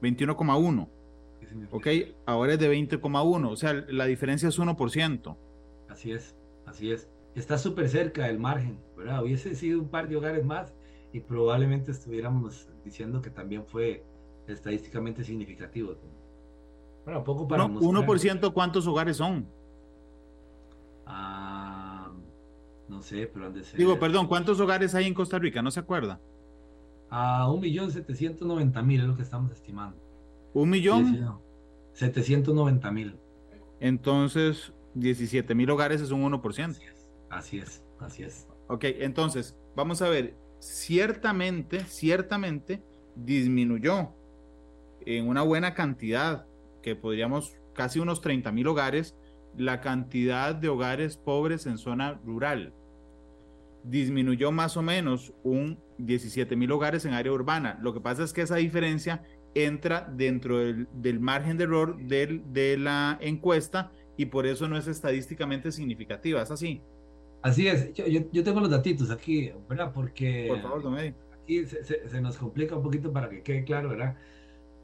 [0.00, 0.88] 21,1.
[1.70, 1.86] Ok,
[2.26, 5.36] ahora es de 20,1, o sea, la diferencia es 1%.
[5.88, 7.08] Así es, así es.
[7.34, 9.22] Está súper cerca del margen, ¿verdad?
[9.22, 10.74] Hubiese sido un par de hogares más
[11.12, 14.04] y probablemente estuviéramos diciendo que también fue
[14.46, 15.94] estadísticamente significativo.
[17.04, 19.46] Bueno, poco para no, 1% ¿cuántos hogares son?
[21.06, 22.10] Ah,
[22.88, 23.78] no sé, pero han de ser...
[23.78, 25.62] Digo, perdón, ¿cuántos hogares hay en Costa Rica?
[25.62, 26.20] ¿No se acuerda?
[27.10, 30.07] A un millón setecientos noventa mil es lo que estamos estimando.
[30.54, 31.40] ¿Un millón?
[31.92, 33.16] 790 mil.
[33.80, 36.68] Entonces, 17 mil hogares es un 1%.
[36.70, 38.48] Así es, así es, así es.
[38.68, 42.82] Ok, entonces, vamos a ver, ciertamente, ciertamente
[43.14, 44.10] disminuyó
[45.06, 46.46] en una buena cantidad,
[46.82, 49.16] que podríamos casi unos 30 mil hogares,
[49.56, 52.72] la cantidad de hogares pobres en zona rural.
[53.84, 57.78] Disminuyó más o menos un 17 mil hogares en área urbana.
[57.80, 59.22] Lo que pasa es que esa diferencia
[59.66, 64.76] entra dentro del, del margen de error del, de la encuesta y por eso no
[64.78, 66.42] es estadísticamente significativa.
[66.42, 66.86] ¿Es así?
[67.42, 67.92] Así es.
[67.94, 69.92] Yo, yo, yo tengo los datitos aquí, ¿verdad?
[69.92, 71.14] Porque Por favor, Eddie.
[71.30, 74.16] aquí se, se, se nos complica un poquito para que quede claro, ¿verdad?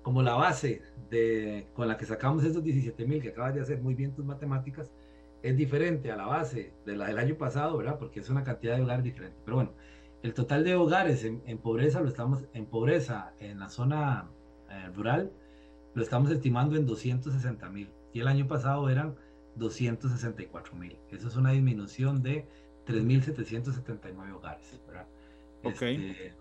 [0.02, 3.80] Como la base de, con la que sacamos esos 17 mil que acabas de hacer
[3.82, 4.92] muy bien tus matemáticas,
[5.42, 7.98] es diferente a la base de la del año pasado, ¿verdad?
[7.98, 9.40] Porque es una cantidad de hogares diferente.
[9.44, 9.76] Pero bueno,
[10.22, 14.34] el total de hogares en, en pobreza lo estamos, en pobreza en la zona
[14.70, 15.32] eh, rural,
[15.94, 17.90] lo estamos estimando en 260 mil.
[18.12, 19.14] Y el año pasado eran
[19.56, 20.96] 264 mil.
[21.10, 22.46] Eso es una disminución de
[22.86, 25.06] 3.779 hogares, ¿verdad?
[25.62, 25.82] Ok.
[25.82, 26.34] Este,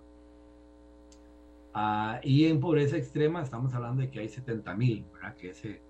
[1.73, 5.05] ah, y en pobreza extrema estamos hablando de que hay 70 mil.
[5.39, 5.81] Que ese,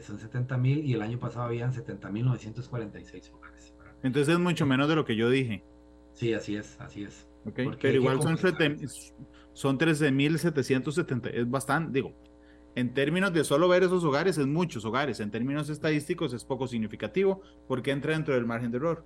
[0.00, 3.74] son 70 mil y el año pasado habían 70 mil 946 hogares.
[3.78, 3.94] ¿verdad?
[4.02, 5.62] Entonces es mucho menos de lo que yo dije.
[6.12, 7.28] Sí, así es, así es.
[7.44, 7.60] ¿ok?
[7.64, 8.78] Porque hay Pero igual son, compensar.
[9.54, 11.30] Son 13.770.
[11.32, 12.12] Es bastante, digo,
[12.74, 15.20] en términos de solo ver esos hogares, es muchos hogares.
[15.20, 19.04] En términos estadísticos es poco significativo porque entra dentro del margen de error.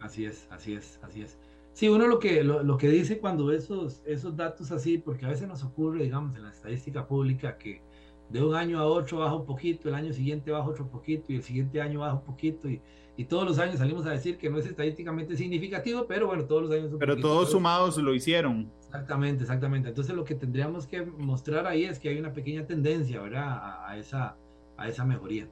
[0.00, 1.38] Así es, así es, así es.
[1.72, 5.26] Sí, uno lo que, lo, lo que dice cuando ve esos, esos datos así, porque
[5.26, 7.82] a veces nos ocurre, digamos, en la estadística pública que
[8.30, 11.36] de un año a otro baja un poquito, el año siguiente baja otro poquito y
[11.36, 12.80] el siguiente año baja un poquito y,
[13.16, 16.62] y todos los años salimos a decir que no es estadísticamente significativo, pero bueno, todos
[16.62, 18.70] los años un Pero poquito, todos pero- sumados lo hicieron.
[18.90, 19.88] Exactamente, exactamente.
[19.88, 23.48] Entonces lo que tendríamos que mostrar ahí es que hay una pequeña tendencia, ¿verdad?
[23.48, 24.36] A, a esa,
[24.76, 25.46] a esa mejoría.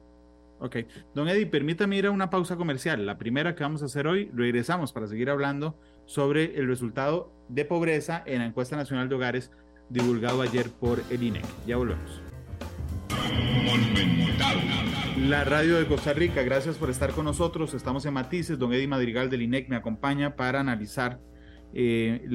[0.59, 0.75] Ok.
[1.15, 3.05] Don Eddie, permítame ir a una pausa comercial.
[3.05, 7.63] La primera que vamos a hacer hoy, regresamos para seguir hablando sobre el resultado de
[7.63, 9.51] pobreza en la encuesta nacional de hogares
[9.89, 11.45] divulgado ayer por el INEC.
[11.65, 12.21] Ya volvemos.
[15.17, 17.73] La radio de Costa Rica, gracias por estar con nosotros.
[17.73, 18.59] Estamos en Matices.
[18.59, 21.21] Don Eddie Madrigal del INEC me acompaña para analizar
[21.73, 22.25] eh,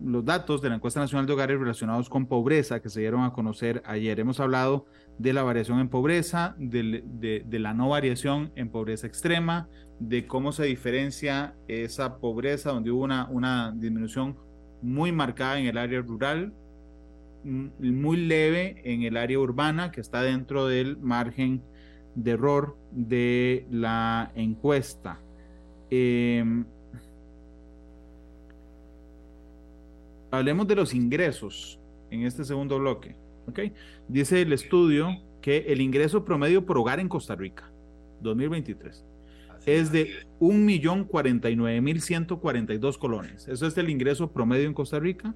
[0.00, 3.32] los datos de la encuesta nacional de hogares relacionados con pobreza que se dieron a
[3.32, 4.20] conocer ayer.
[4.20, 4.86] Hemos hablado
[5.18, 9.68] de la variación en pobreza, de, la no variación en pobreza extrema,
[10.00, 14.36] de cómo se diferencia esa pobreza donde hubo una, una disminución
[14.82, 16.52] muy marcada en el área rural,
[17.44, 21.62] m- muy leve en el área urbana, que está dentro del margen
[22.14, 25.20] de error de la encuesta.
[25.90, 26.64] Em,
[30.30, 31.78] hablemos de los ingresos
[32.10, 33.16] en este segundo bloque.
[34.08, 37.72] Dice el estudio que el ingreso promedio por hogar en Costa Rica,
[38.20, 39.04] 2023,
[39.56, 40.10] Así es de
[40.40, 43.48] 1.049.142 colones.
[43.48, 45.34] Eso es el ingreso promedio en Costa Rica,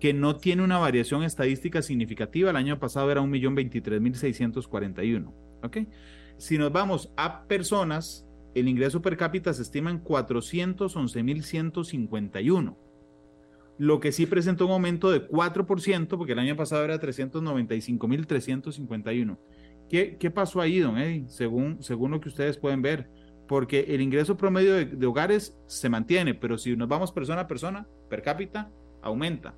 [0.00, 2.50] que no tiene una variación estadística significativa.
[2.50, 5.32] El año pasado era 1.023.641.
[5.62, 5.78] ¿ok?
[6.36, 12.83] Si nos vamos a personas, el ingreso per cápita se estima en 411.151
[13.78, 19.38] lo que sí presentó un aumento de 4%, porque el año pasado era 395.351.
[19.88, 21.24] ¿Qué, ¿Qué pasó ahí, don Eddie?
[21.28, 23.08] Según, según lo que ustedes pueden ver,
[23.48, 27.86] porque el ingreso promedio de, hogares se mantiene, pero si nos vamos persona a persona,
[28.08, 28.70] per cápita,
[29.02, 29.54] aumenta.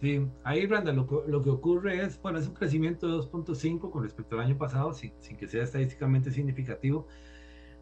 [0.00, 4.02] Sí, ahí, Branda, lo, lo que ocurre es, bueno, es un crecimiento de 2.5 con
[4.02, 7.08] respecto al año pasado, sin, sin que sea estadísticamente significativo.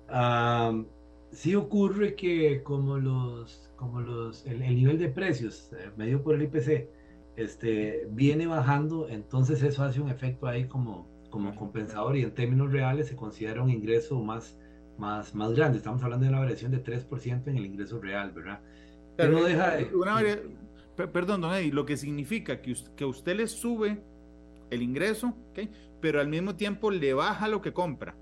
[0.09, 0.87] Am,
[1.35, 6.35] sí ocurre que como los, como los, el, el nivel de precios eh, medido por
[6.35, 6.89] el IPC
[7.37, 12.71] este, viene bajando, entonces eso hace un efecto ahí como, como compensador y en términos
[12.73, 14.57] reales se considera un ingreso más,
[14.99, 15.79] más, más grande.
[15.79, 18.61] Estamos hablando de una variación de 3% en el ingreso real, ¿verdad?
[19.19, 20.41] Que no deja de- Una varia-
[21.13, 24.01] perdón, don Eddie, lo que significa que, us- que usted le sube
[24.71, 25.69] el ingreso, ¿ok?
[26.01, 28.15] pero al mismo tiempo le baja lo que compra.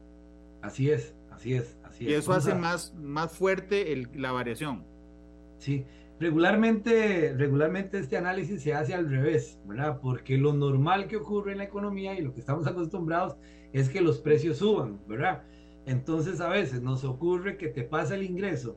[0.63, 2.21] Así es, así es, así Y es.
[2.25, 4.85] eso hace a- más, más fuerte el- la variación.
[5.59, 5.85] Sí,
[6.21, 10.01] regularmente, regularmente este análisis se hace al revés, ¿verdad?
[10.01, 13.37] Porque lo normal que ocurre en la economía y lo que estamos acostumbrados
[13.73, 15.43] es que los precios suban, ¿verdad?
[15.87, 18.77] Entonces a veces nos ocurre que te pasa el ingreso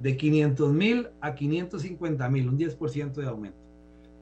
[0.00, 3.58] de 500 mil a 550 mil, un 10% de aumento.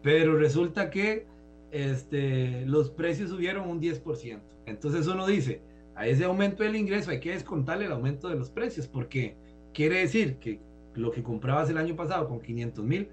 [0.03, 1.27] Pero resulta que
[1.73, 4.41] este, los precios subieron un 10%.
[4.67, 5.61] Entonces uno dice,
[6.01, 9.37] a ese aumento del ingreso hay que descontarle el aumento de los precios, porque
[9.75, 10.59] quiere decir que
[10.95, 13.09] lo que comprabas el año pasado con 500 mil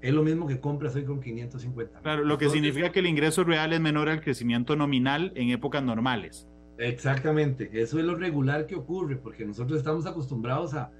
[0.00, 2.02] es lo mismo que compras hoy con 550 mil.
[2.02, 5.80] Claro, lo que significa que el ingreso real es menor al crecimiento nominal en épocas
[5.80, 6.48] normales.
[6.78, 10.90] Exactamente, eso es lo regular que ocurre, porque nosotros estamos acostumbrados a,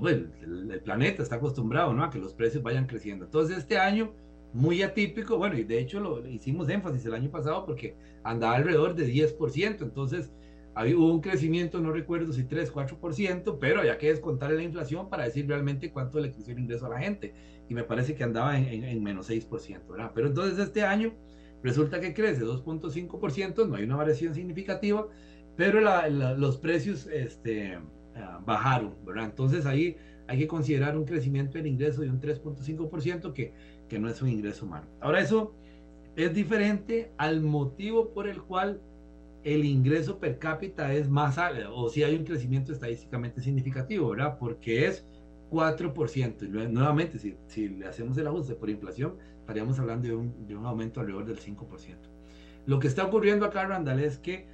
[0.00, 2.04] bueno, el, planeta está acostumbrado, ¿no?
[2.04, 3.24] A que los precios vayan creciendo.
[3.24, 4.12] Entonces, este año,
[4.52, 8.94] muy atípico, bueno, y de hecho lo hicimos énfasis el año pasado porque andaba alrededor
[8.94, 10.30] de 10%, entonces
[10.78, 15.08] había, hubo un crecimiento, no recuerdo si 3, 4%, pero había que descontar la inflación
[15.08, 17.34] para decir realmente cuánto le creció el ingreso a la gente,
[17.68, 20.12] y me parece que andaba en, en menos 6%, ¿verdad?
[20.14, 21.14] Pero entonces este año
[21.64, 25.08] resulta que crece 2.5%, no hay una variación significativa,
[25.56, 25.80] pero
[26.36, 27.80] los precios este,
[28.14, 29.24] ah, bajaron, ¿verdad?
[29.24, 29.96] Entonces ahí
[30.28, 33.52] hay que considerar un crecimiento del ingreso de un 3.5% que,
[33.88, 34.86] que no es un ingreso malo.
[35.00, 35.52] Ahora eso
[36.14, 38.80] es diferente al motivo por el cual
[39.44, 44.36] el ingreso per cápita es más alto, o si hay un crecimiento estadísticamente significativo, ¿verdad?
[44.38, 45.06] Porque es
[45.50, 46.42] 4%.
[46.42, 50.66] Y nuevamente, si, le hacemos el ajuste por inflación, estaríamos hablando de un, de un
[50.66, 51.96] aumento alrededor del 5%.
[52.66, 54.46] Lo que está ocurriendo acá, Randall, es que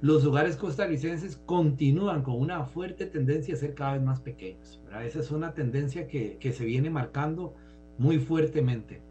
[0.00, 4.80] los hogares costarricenses continúan con una fuerte tendencia a ser cada vez más pequeños.
[5.04, 7.54] Esa es una tendencia que, se viene marcando
[7.98, 9.02] muy fuertemente.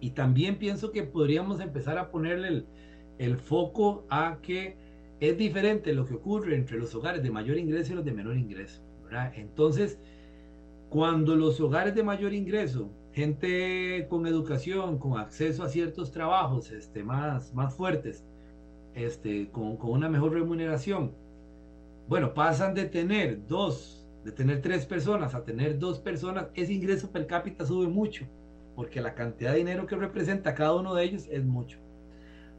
[0.00, 2.66] Y también pienso que podríamos empezar a ponerle el,
[3.36, 4.76] foco a que
[5.20, 8.36] es diferente lo que ocurre entre los hogares de mayor ingreso y los de menor
[8.36, 8.82] ingreso.
[9.34, 9.98] Entonces,
[10.90, 17.02] cuando los hogares de mayor ingreso, gente con educación, con acceso a ciertos trabajos este,
[17.02, 18.24] más, más fuertes,
[18.94, 21.12] este, con, con, una mejor remuneración,
[22.08, 27.10] bueno, pasan de tener dos, de tener tres personas a tener dos personas, ese ingreso
[27.10, 28.26] per cápita sube mucho,
[28.76, 31.78] porque la cantidad de dinero que representa cada uno de ellos es mucho.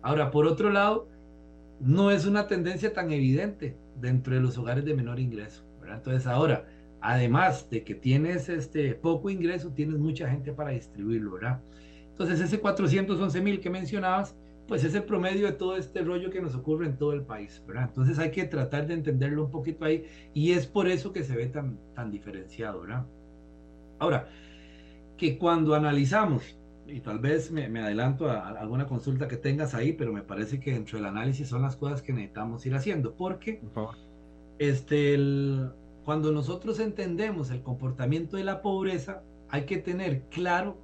[0.02, 1.08] Ahora, por otro lado,
[1.80, 5.64] no es una tendencia tan evidente dentro de los hogares de menor ingreso.
[5.88, 6.66] Entonces, ahora,
[7.02, 11.60] además de que tienes este poco ingreso, tienes mucha gente para distribuirlo, ¿verdad?
[12.12, 14.36] Entonces, ese 411 mil que mencionabas,
[14.68, 17.62] pues es el promedio de todo este rollo que nos ocurre en todo el país,
[17.66, 17.86] ¿verdad?
[17.88, 21.36] Entonces hay que tratar de entenderlo un poquito ahí y es por eso que se
[21.36, 22.86] ve tan, tan diferenciado.
[23.98, 24.30] Ahora,
[25.18, 26.56] que cuando analizamos,
[26.90, 30.74] y tal vez me, adelanto a, alguna consulta que tengas ahí, pero me parece que
[30.74, 33.62] dentro del análisis son las cosas que necesitamos ir haciendo, porque
[34.58, 35.18] este,
[36.06, 40.78] cuando nosotros entendemos el comportamiento de la pobreza, hay que tener claro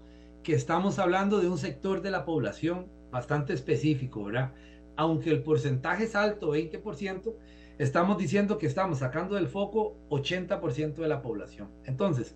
[0.43, 4.53] que estamos hablando de un sector de la población bastante específico, ¿verdad?
[4.95, 7.33] Aunque el porcentaje es alto, 20%,
[7.77, 11.69] estamos diciendo que estamos sacando del foco 80% de la población.
[11.85, 12.35] Entonces,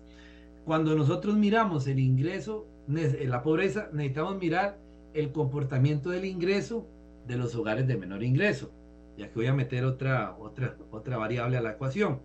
[0.64, 4.78] cuando nosotros miramos el ingreso, la pobreza, necesitamos mirar
[5.14, 6.86] el comportamiento del ingreso
[7.26, 8.72] de los hogares de menor ingreso,
[9.16, 12.20] ya que voy a meter otra, otra, otra variable a la ecuación.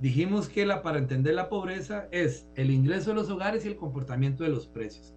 [0.00, 3.76] Dijimos que la, para entender la pobreza es el ingreso de los hogares y el
[3.76, 5.14] comportamiento de los precios.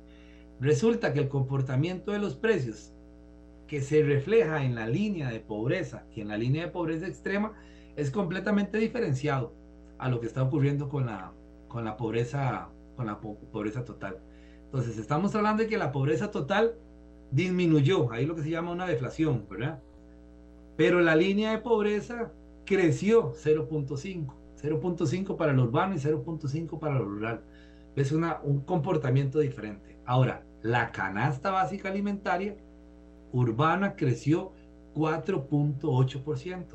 [0.59, 2.93] Resulta que el comportamiento de los precios
[3.67, 7.53] que se refleja en la línea de pobreza y en la línea de pobreza extrema
[7.95, 9.53] es completamente diferenciado
[9.97, 11.33] a lo que está ocurriendo con la,
[11.67, 14.17] con la pobreza con la pobreza total.
[14.67, 16.75] Entonces, estamos hablando de que la pobreza total
[17.31, 19.79] disminuyó, ahí lo que se llama una deflación, ¿verdad?
[20.75, 22.31] Pero la línea de pobreza
[22.65, 27.41] creció 0.5, 0.5 para el urbano y 0.5 para lo rural.
[27.95, 29.97] Es una, un comportamiento diferente.
[30.05, 32.55] Ahora, la canasta básica alimentaria
[33.31, 34.51] urbana creció
[34.93, 36.65] 4.8%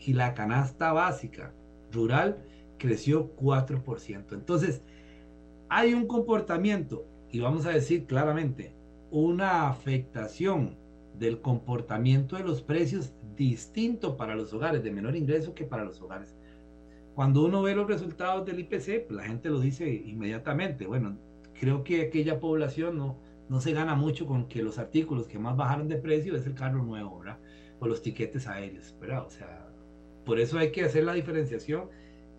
[0.00, 1.52] y la canasta básica
[1.92, 2.38] rural
[2.78, 4.32] creció 4%.
[4.32, 4.82] Entonces,
[5.68, 8.72] hay un comportamiento, y vamos a decir claramente,
[9.10, 10.76] una afectación
[11.18, 16.00] del comportamiento de los precios distinto para los hogares de menor ingreso que para los
[16.00, 16.36] hogares.
[17.14, 20.86] Cuando uno ve los resultados del IPC, pues la gente lo dice inmediatamente.
[20.86, 21.18] Bueno,
[21.58, 25.56] creo que aquella población no, no se gana mucho con que los artículos que más
[25.56, 27.38] bajaron de precio es el carro nuevo, ¿verdad?
[27.80, 29.26] O los tiquetes aéreos, ¿verdad?
[29.26, 29.68] O sea,
[30.24, 31.88] por eso hay que hacer la diferenciación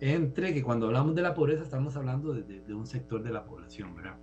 [0.00, 3.94] entre que cuando hablamos de la pobreza estamos hablando de, un sector de la población,
[3.94, 4.16] ¿verdad?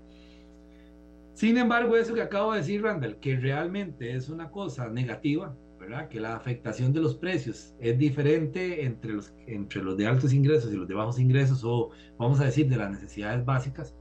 [1.37, 6.07] Sin embargo, eso que acabo de decir, Randall, que realmente es una cosa negativa, ¿verdad?
[6.09, 10.73] Que la afectación de los precios es diferente entre los, entre los de altos ingresos
[10.73, 13.95] y los de bajos ingresos, o vamos a decir, de las necesidades básicas.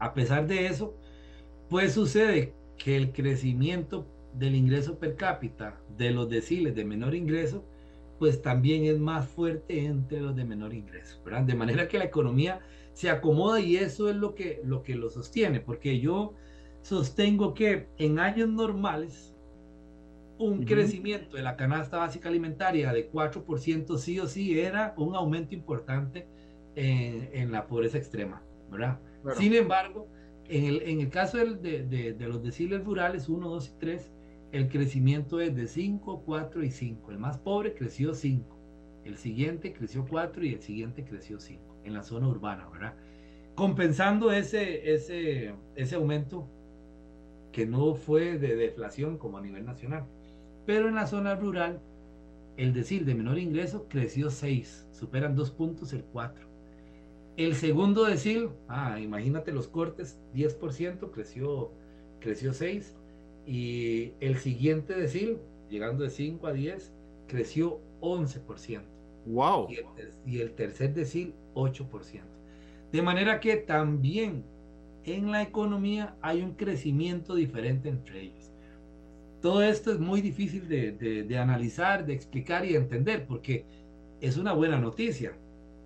[0.00, 0.96] A pesar de eso,
[1.70, 7.64] pues sucede que el crecimiento del ingreso per cápita de los deciles de menor ingreso,
[8.18, 11.42] pues también es más fuerte entre los de menor ingreso, ¿verdad?
[11.42, 12.62] De manera que la economía
[12.94, 16.34] se acomoda y eso es lo que lo, que lo sostiene, porque yo
[16.82, 19.34] sostengo que en años normales
[20.38, 25.54] un crecimiento de la canasta básica alimentaria de 4% sí o sí era un aumento
[25.54, 26.26] importante
[26.74, 28.98] en, la pobreza extrema, ¿verdad?
[29.36, 30.08] Sin embargo,
[30.48, 34.12] en el, en el caso de, de, de, los deciles rurales 1, 2 y 3,
[34.52, 37.10] el crecimiento es de 5, 4 y 5.
[37.12, 38.58] El más pobre creció 5,
[39.04, 42.94] el siguiente creció 4 y el siguiente creció 5 en la zona urbana, ¿verdad?
[43.54, 46.48] Compensando ese, ese, ese aumento
[47.52, 50.06] que no fue de deflación como a nivel nacional.
[50.66, 51.80] Pero en la zona rural,
[52.56, 56.46] el decir de menor ingreso creció 6, superan 2 puntos el 4.
[57.36, 61.72] El segundo decil, ah, imagínate los cortes, 10%, creció,
[62.20, 62.96] creció 6.
[63.46, 65.38] Y el siguiente decil,
[65.70, 66.92] llegando de 5 a 10,
[67.26, 68.82] creció 11%.
[69.24, 69.68] ¡Wow!
[69.70, 69.86] Y el,
[70.26, 72.20] y el tercer decil, 8%.
[72.92, 74.44] De manera que también
[75.04, 78.52] en la economía hay un crecimiento diferente entre ellos.
[79.40, 83.64] Todo esto es muy difícil de, de, analizar, de explicar y de entender, porque
[84.20, 85.32] es una buena noticia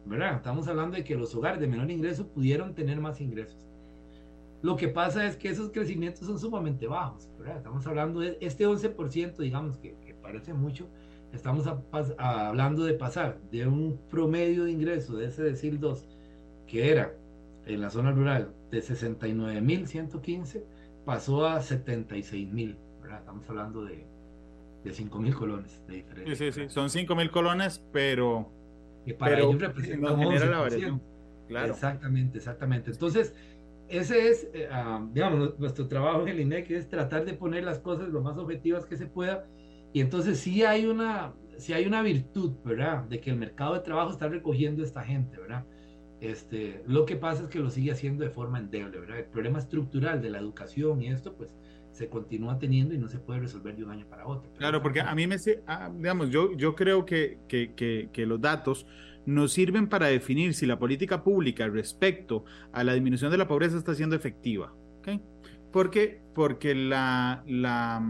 [0.06, 0.36] ¿verdad?
[0.36, 3.66] Estamos hablando de que los hogares de menor ingreso pudieron tener más ingresos.
[4.62, 7.58] Lo que pasa es que esos crecimientos son sumamente bajos, ¿verdad?
[7.58, 10.88] Estamos hablando de este 11%, digamos que parece mucho,
[11.36, 11.80] estamos a,
[12.18, 16.06] a, hablando de pasar de un promedio de ingreso de ese decil 2,
[16.66, 17.14] que era
[17.66, 20.62] en la zona rural de 69.115,
[21.04, 23.20] pasó a 76.000, ¿verdad?
[23.20, 24.04] Estamos hablando de,
[24.84, 26.36] de 5.000 colones de diferencia.
[26.36, 28.50] Sí, sí, sí, son 5.000 colones, pero
[29.04, 31.00] que para Pero ellos representa no genera la variación.
[31.48, 31.72] Claro.
[31.72, 32.90] Exactamente, exactamente.
[32.90, 33.34] Entonces,
[33.88, 37.78] ese es, eh, uh, digamos, nuestro trabajo en el INEC es tratar de poner las
[37.78, 39.46] cosas lo más objetivas que se pueda.
[39.96, 43.04] Y entonces sí hay una, sí hay una virtud, ¿verdad?
[43.04, 45.64] De que el mercado de trabajo está recogiendo a esta gente, ¿verdad?
[46.20, 49.20] Este, lo que pasa es que lo sigue haciendo de forma endeble, ¿verdad?
[49.20, 51.48] El problema estructural de la educación y esto, pues,
[51.92, 54.52] se continúa teniendo y no se puede resolver de un año para otro.
[54.58, 55.36] Claro, porque a mí me,
[55.66, 58.86] ah, digamos, yo, yo creo que, que, que, que, los datos
[59.24, 63.78] nos sirven para definir si la política pública respecto a la disminución de la pobreza
[63.78, 64.74] está siendo efectiva.
[64.98, 65.22] ¿okay?
[65.72, 68.02] Porque, porque la, la,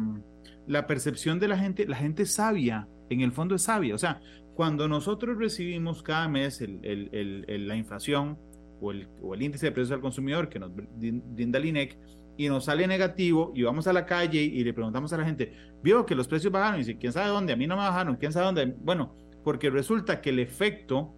[0.66, 3.94] la percepción de la gente, la gente sabia, en el fondo es sabia.
[3.94, 4.20] O sea,
[4.54, 8.38] cuando nosotros recibimos cada mes el, el, la inflación
[8.80, 11.98] o el, o el índice de precios al consumidor que nos brinda el INEC,
[12.36, 15.52] y nos sale negativo y vamos a la calle y le preguntamos a la gente,
[15.82, 17.52] vio que los precios bajaron y dice, ¿quién sabe dónde?
[17.52, 18.76] A mí no me bajaron, ¿quién sabe dónde?
[18.78, 21.14] Bueno, porque resulta que el efecto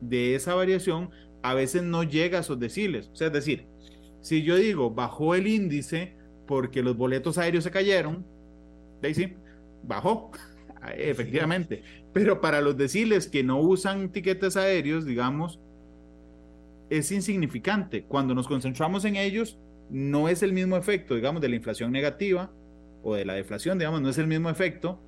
[0.00, 1.10] de esa variación
[1.42, 3.10] a veces no llega a esos deciles.
[3.12, 3.66] O sea, es decir,
[4.22, 6.16] si yo digo, bajó el índice
[6.46, 8.26] porque los boletos aéreos se cayeron,
[9.14, 9.34] sí,
[9.82, 10.30] bajó,
[10.96, 11.82] efectivamente.
[12.12, 15.60] Pero para los deciles que no usan tiquetes aéreos, digamos,
[16.90, 18.04] es insignificante.
[18.04, 19.58] Cuando nos concentramos en ellos,
[19.90, 22.52] no es el mismo efecto, digamos, de la inflación negativa
[23.02, 25.00] o de la deflación, digamos, no es el mismo efecto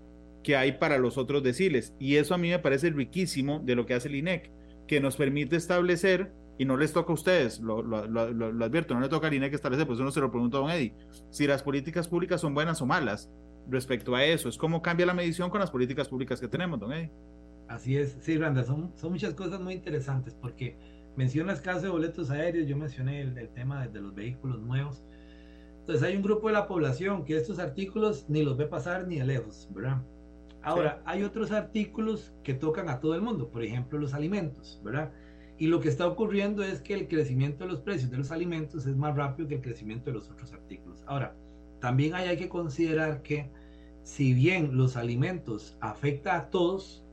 [0.43, 1.95] que hay para los otros deciles.
[1.99, 4.51] Y eso a mí me parece riquísimo de lo que hace el INEC,
[4.87, 8.95] que nos permite establecer, y no les toca a ustedes, lo, lo, lo, lo advierto,
[8.95, 10.95] no le toca al INEC establecer, pues uno se lo pregunta a don Eddie,
[11.31, 13.31] si las políticas públicas son buenas o malas
[13.69, 14.49] respecto a eso.
[14.49, 17.11] Es cómo cambia la medición con las políticas públicas que tenemos, don Eddie.
[17.69, 20.77] Así es, sí, Randa, son, son muchas cosas muy interesantes porque
[21.17, 25.03] mencionas caso de boletos aéreos, yo mencioné el, el tema de, de, los vehículos nuevos.
[25.81, 29.19] Entonces hay un grupo de la población que estos artículos ni los ve pasar ni
[29.19, 30.03] de lejos, ¿verdad?
[30.63, 31.03] Ahora, sí.
[31.07, 35.13] hay otros artículos que tocan a todo el mundo, por ejemplo, los alimentos, ¿verdad?
[35.63, 38.85] Y lo que está ocurriendo es que el crecimiento de los precios de los alimentos
[38.85, 41.05] es más rápido que el crecimiento de los otros artículos.
[41.07, 41.37] Ahora,
[41.81, 43.49] también hay, que considerar que
[44.03, 47.05] si bien los alimentos afecta a todos,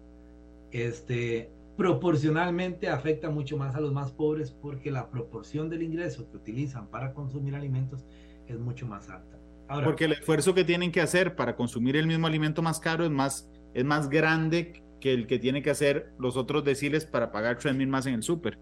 [0.71, 6.37] este, proporcionalmente afecta mucho más a los más pobres porque la proporción del ingreso que
[6.37, 8.03] utilizan para consumir alimentos
[8.47, 9.37] es mucho más alta.
[9.67, 13.05] Ahora, porque el esfuerzo que tienen que hacer para consumir el mismo alimento más caro
[13.05, 17.31] es más, es más grande que el que tiene que hacer los otros deciles para
[17.31, 18.57] pagar 3 mil más en el súper.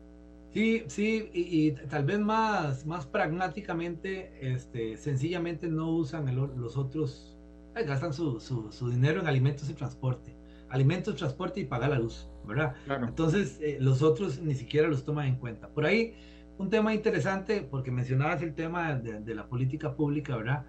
[0.53, 6.77] Sí, sí, y, y, tal vez más, más pragmáticamente, este, sencillamente no usan el, los
[6.77, 7.37] otros,
[7.75, 10.35] eh, gastan su, su, su dinero en alimentos y transporte.
[10.69, 12.27] Alimentos, transporte y pagar la luz.
[12.47, 12.75] ¿verdad?
[12.85, 13.07] Claro.
[13.07, 15.67] Entonces, eh, los otros ni siquiera los toman en cuenta.
[15.67, 16.15] Por ahí,
[16.57, 20.65] un tema interesante, porque mencionabas el tema de, de la política pública, ¿verdad?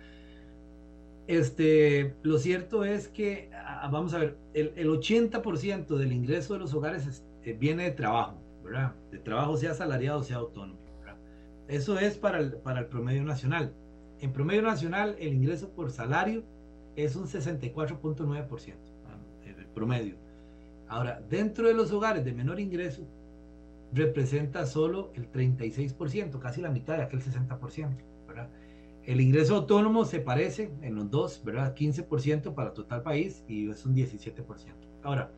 [1.29, 6.61] Este, lo cierto es que, ah, vamos a ver, el, el 80% del ingreso de
[6.61, 8.95] los hogares es, eh, viene de trabajo, ¿verdad?
[9.13, 11.19] De trabajo sea asalariado, sea autónomo, ¿verdad?
[11.69, 13.75] Eso es para el, para el promedio nacional.
[14.21, 16.45] En promedio nacional, el ingreso por salario
[16.97, 18.75] es un 64.9%,
[19.45, 20.17] el promedio.
[20.89, 23.03] Ahora, dentro de los hogares de menor ingreso,
[23.93, 28.18] representa solo el 36%, casi la mitad de aquel 60%, ¿verdad?
[29.09, 31.75] El ingreso autónomo se parece en los dos, ¿verdad?
[31.75, 34.45] 15% para total país y es un 17%.
[35.03, 35.33] Ahora,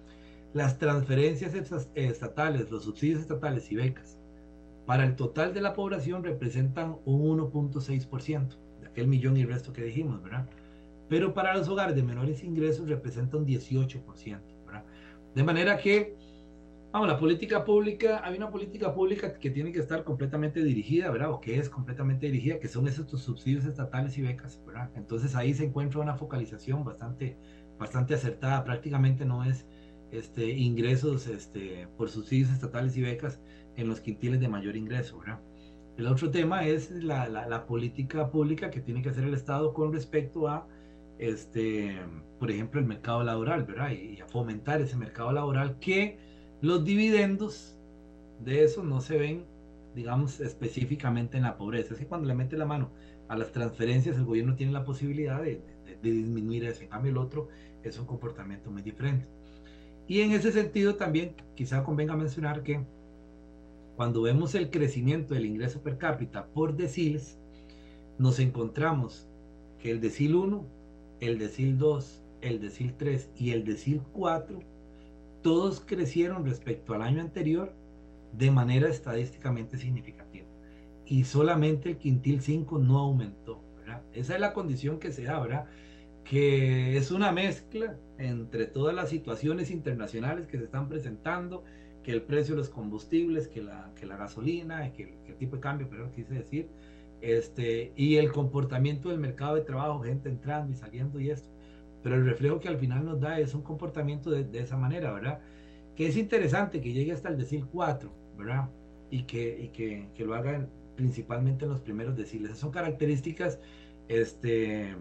[0.52, 1.54] las transferencias
[1.94, 4.18] estatales, los subsidios estatales y becas
[4.86, 9.84] para el total de la población representan un 1.6% de aquel millón y resto que
[9.84, 10.48] dijimos, ¿verdad?
[11.08, 14.02] pero para los hogares de menores ingresos representa un 18%,
[14.64, 14.84] ¿verdad?
[15.34, 16.16] De manera que,
[16.92, 21.30] vamos, la política pública, hay una política pública que tiene que estar completamente dirigida, ¿verdad?
[21.30, 24.90] O que es completamente dirigida, que son esos subsidios estatales y becas, ¿verdad?
[24.96, 27.36] Entonces ahí se encuentra una focalización bastante,
[27.78, 29.66] bastante acertada, prácticamente no es
[30.10, 33.40] este, ingresos este, por subsidios estatales y becas
[33.76, 35.40] en los quintiles de mayor ingreso, ¿verdad?
[35.96, 39.92] El otro tema es la, la, política pública que tiene que hacer el Estado con
[39.92, 40.66] respecto a,
[41.18, 41.98] este,
[42.38, 43.90] por ejemplo, el mercado laboral, ¿verdad?
[43.90, 46.18] Y, a fomentar ese mercado laboral que
[46.62, 47.74] los dividendos
[48.44, 49.44] de eso no se ven,
[49.94, 51.94] digamos, específicamente en la pobreza.
[51.94, 52.90] Es que cuando le mete la mano
[53.28, 55.62] a las transferencias, el gobierno tiene la posibilidad de,
[56.02, 56.82] disminuir eso.
[56.82, 57.48] En cambio, el otro
[57.82, 59.26] es un comportamiento muy diferente.
[60.06, 62.80] Y en ese sentido también quizá convenga mencionar que
[63.96, 67.38] cuando vemos el crecimiento del ingreso per cápita por deciles,
[68.18, 69.28] nos encontramos
[69.78, 70.64] que el decil 1,
[71.20, 74.58] el decil 2, el decil 3 y el decil 4,
[75.42, 77.72] todos crecieron respecto al año anterior
[78.32, 80.46] de manera estadísticamente significativa.
[81.06, 83.60] Y solamente el quintil 5 no aumentó.
[84.12, 85.66] Esa es la condición que se da, ¿verdad?
[86.24, 91.64] Que es una mezcla entre todas las situaciones internacionales que se están presentando
[92.04, 95.88] que el precio de los combustibles, que la, gasolina, que, que el tipo de cambio,
[95.90, 96.68] pero quise decir,
[97.20, 101.48] este, y el comportamiento del mercado de trabajo, gente entrando y saliendo y esto.
[102.02, 105.12] Pero el reflejo que al final nos da es un comportamiento de, de esa manera,
[105.12, 105.40] ¿verdad?
[105.96, 108.68] Que es interesante que llegue hasta el decil 4, ¿verdad?
[109.10, 112.56] Y que, y que, que lo hagan principalmente en los primeros deciles.
[112.58, 113.58] Son características,
[114.08, 114.94] este,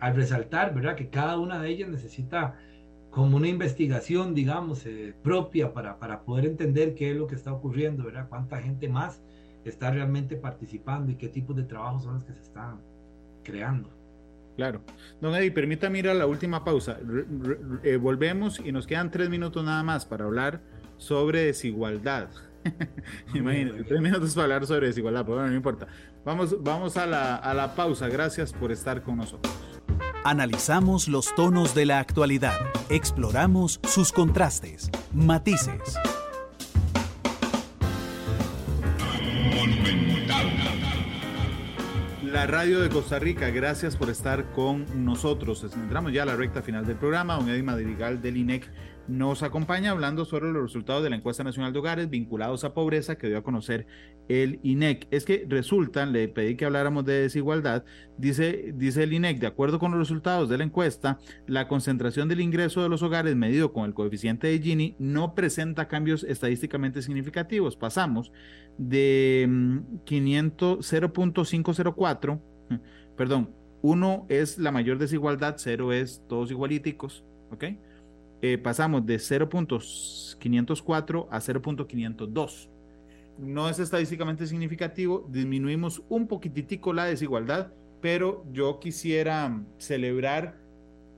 [0.00, 0.96] al resaltar, ¿verdad?
[0.96, 2.58] Que cada una de ellas necesita
[3.10, 7.52] como una investigación, digamos, eh, propia para, para poder entender qué es lo que está
[7.52, 8.28] ocurriendo, ¿verdad?
[8.28, 9.22] Cuánta gente más
[9.64, 12.80] está realmente participando y qué tipos de trabajos son los que se están
[13.42, 13.90] creando.
[14.56, 14.82] Claro.
[15.20, 16.98] Don Eddie, permítame ir a la última pausa.
[17.82, 20.60] Eh, volvemos y nos quedan tres minutos nada más para hablar
[20.98, 22.28] sobre desigualdad.
[23.34, 25.86] Imagínate, tres minutos para hablar sobre desigualdad, pero bueno, no importa.
[26.24, 28.08] Vamos, vamos a, la, a la pausa.
[28.08, 29.52] Gracias por estar con nosotros.
[30.24, 32.54] Analizamos los tonos de la actualidad,
[32.88, 35.96] exploramos sus contrastes, matices.
[42.32, 45.62] La radio de Costa Rica, gracias por estar con nosotros.
[45.74, 47.36] Entramos ya a la recta final del programa.
[47.36, 48.70] Don Eddie Madrigal del INEC
[49.06, 53.16] nos acompaña hablando sobre los resultados de la encuesta nacional de hogares vinculados a pobreza
[53.16, 53.86] que dio a conocer
[54.30, 55.08] el INEC.
[55.10, 57.84] Es que resultan, le pedí que habláramos de desigualdad,
[58.16, 62.40] dice, dice el INEC, de acuerdo con los resultados de la encuesta, la concentración del
[62.40, 67.76] ingreso de los hogares medido con el coeficiente de Gini no presenta cambios estadísticamente significativos.
[67.76, 68.32] Pasamos
[68.88, 69.48] de
[70.04, 72.40] 500, mm, 0.504,
[73.16, 73.50] perdón,
[73.82, 77.64] 1 es la mayor desigualdad, 0 es todos igualíticos, ¿ok?
[78.42, 82.68] Eh, pasamos de 0.504 a 0.502.
[83.38, 90.60] No es estadísticamente significativo, disminuimos un poquititico la desigualdad, pero yo quisiera celebrar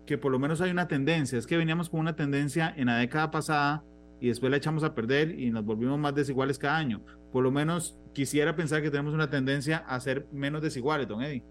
[0.07, 1.39] que por lo menos hay una tendencia.
[1.39, 3.83] Es que veníamos con una tendencia en la década pasada
[4.21, 7.01] y después la echamos a perder y nos volvimos más desiguales cada año.
[7.35, 11.43] Por lo menos quisiera pensar que tenemos una tendencia a ser menos desiguales, don Eddie.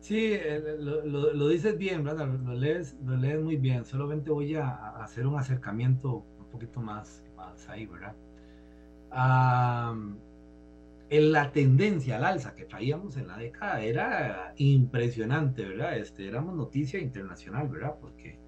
[0.00, 2.26] Sí, eh, lo, lo, dices bien, ¿verdad?
[2.26, 3.84] Lo lees, lo lees muy bien.
[3.84, 4.68] Solamente voy a,
[5.00, 8.16] hacer un acercamiento un poquito más, más ahí, ¿verdad?
[11.08, 15.98] en la tendencia al alza que traíamos en la década era impresionante, ¿verdad?
[15.98, 17.94] Este, éramos noticia internacional, ¿verdad?
[18.00, 18.40] Porque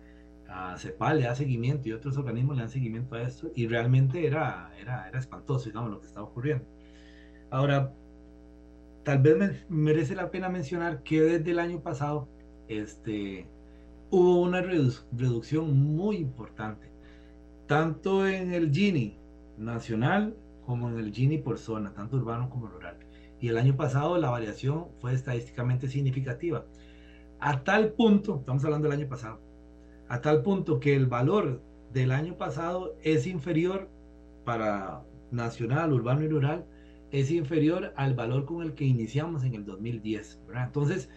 [0.48, 4.26] a CEPAL le da seguimiento y otros organismos le dan seguimiento a esto y realmente
[4.26, 6.64] era, era, era espantoso, digamos, lo que estaba ocurriendo.
[7.50, 7.92] Ahora,
[9.04, 12.28] tal vez merece la pena mencionar que desde el año pasado
[12.68, 13.46] este,
[14.10, 16.90] hubo una reducción muy importante,
[17.66, 19.16] tanto en el Gini
[19.58, 20.34] nacional
[20.64, 22.96] como en el Gini por zona, tanto urbano como rural.
[23.40, 26.64] Y el año pasado la variación fue estadísticamente significativa.
[27.38, 29.40] A tal punto, estamos hablando del año pasado,
[30.08, 33.88] a tal punto que el valor del año pasado es inferior
[34.44, 36.64] para nacional, urbano y rural
[37.10, 40.40] es inferior al valor con el que iniciamos en el 2010.
[40.54, 41.08] Entonces,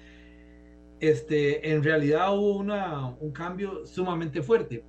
[1.00, 4.84] este, en realidad hubo una, un cambio sumamente fuerte.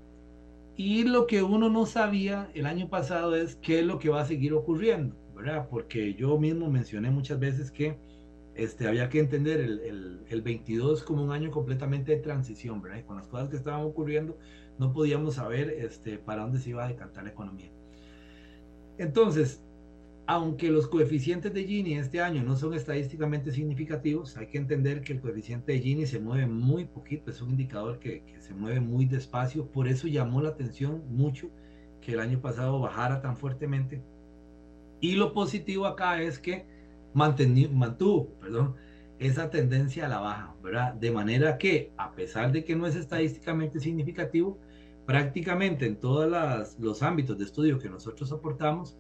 [0.76, 4.22] Y lo que uno no sabía el año pasado es qué es lo que va
[4.22, 5.68] a seguir ocurriendo, ¿verdad?
[5.68, 7.96] Porque yo mismo mencioné muchas veces que
[8.54, 13.04] este, había que entender el, el, el 22 como un año completamente de transición, ¿verdad?
[13.06, 14.36] Con las cosas que estaban ocurriendo,
[14.78, 17.70] no podíamos saber este, para dónde se iba a decantar la economía.
[18.98, 19.64] Entonces,
[20.26, 25.14] aunque los coeficientes de Gini este año no son estadísticamente significativos, hay que entender que
[25.14, 28.80] el coeficiente de Gini se mueve muy poquito, es un indicador que, que, se mueve
[28.80, 31.50] muy despacio, por eso llamó la atención mucho
[32.00, 34.02] que el año pasado bajara tan fuertemente.
[35.00, 36.66] Y lo positivo acá es que
[37.14, 38.76] mantuvo perdón,
[39.18, 40.94] esa tendencia a la baja, ¿verdad?
[40.94, 44.58] De manera que, a pesar de que no es estadísticamente significativo,
[45.06, 46.30] prácticamente en todos
[46.78, 48.96] los ámbitos de estudio que nosotros aportamos,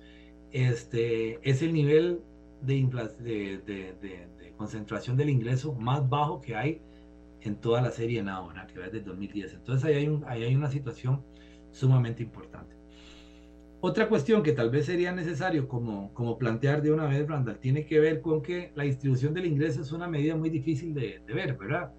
[0.52, 2.20] este, es el nivel
[2.62, 6.80] de, de, de, concentración del ingreso más bajo que hay
[7.40, 9.54] en toda la serie NAO, que va desde 2010.
[9.54, 11.24] Entonces ahí hay, un, ahí hay una situación
[11.72, 12.76] sumamente importante.
[13.84, 17.84] Otra cuestión que tal vez sería necesario como, como plantear de una vez, Randall, tiene
[17.84, 21.34] que ver con que la distribución del ingreso es una medida muy difícil de, de
[21.34, 21.92] ver, ¿verdad?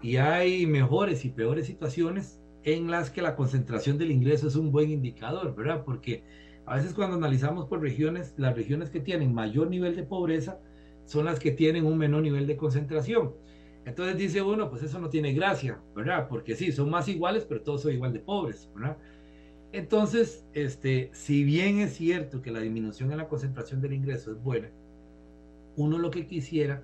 [0.00, 4.72] Y hay mejores y peores situaciones en las que la concentración del ingreso es un
[4.72, 5.84] buen indicador, ¿verdad?
[5.84, 6.24] Porque
[6.64, 10.58] a veces cuando analizamos por regiones, las regiones que tienen mayor nivel de pobreza
[11.04, 13.34] son las que tienen un menor nivel de concentración.
[13.84, 16.28] Entonces dice uno, pues eso no tiene gracia, ¿verdad?
[16.28, 18.96] Porque sí, son más iguales, pero todos son igual de pobres, ¿verdad?
[19.76, 24.42] Entonces, este, si bien es cierto que la disminución en la concentración del ingreso es
[24.42, 24.70] buena,
[25.76, 26.82] uno lo que quisiera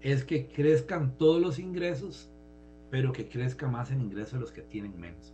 [0.00, 2.28] es que crezcan todos los ingresos,
[2.90, 5.32] pero que crezca más el ingreso de los que tienen menos.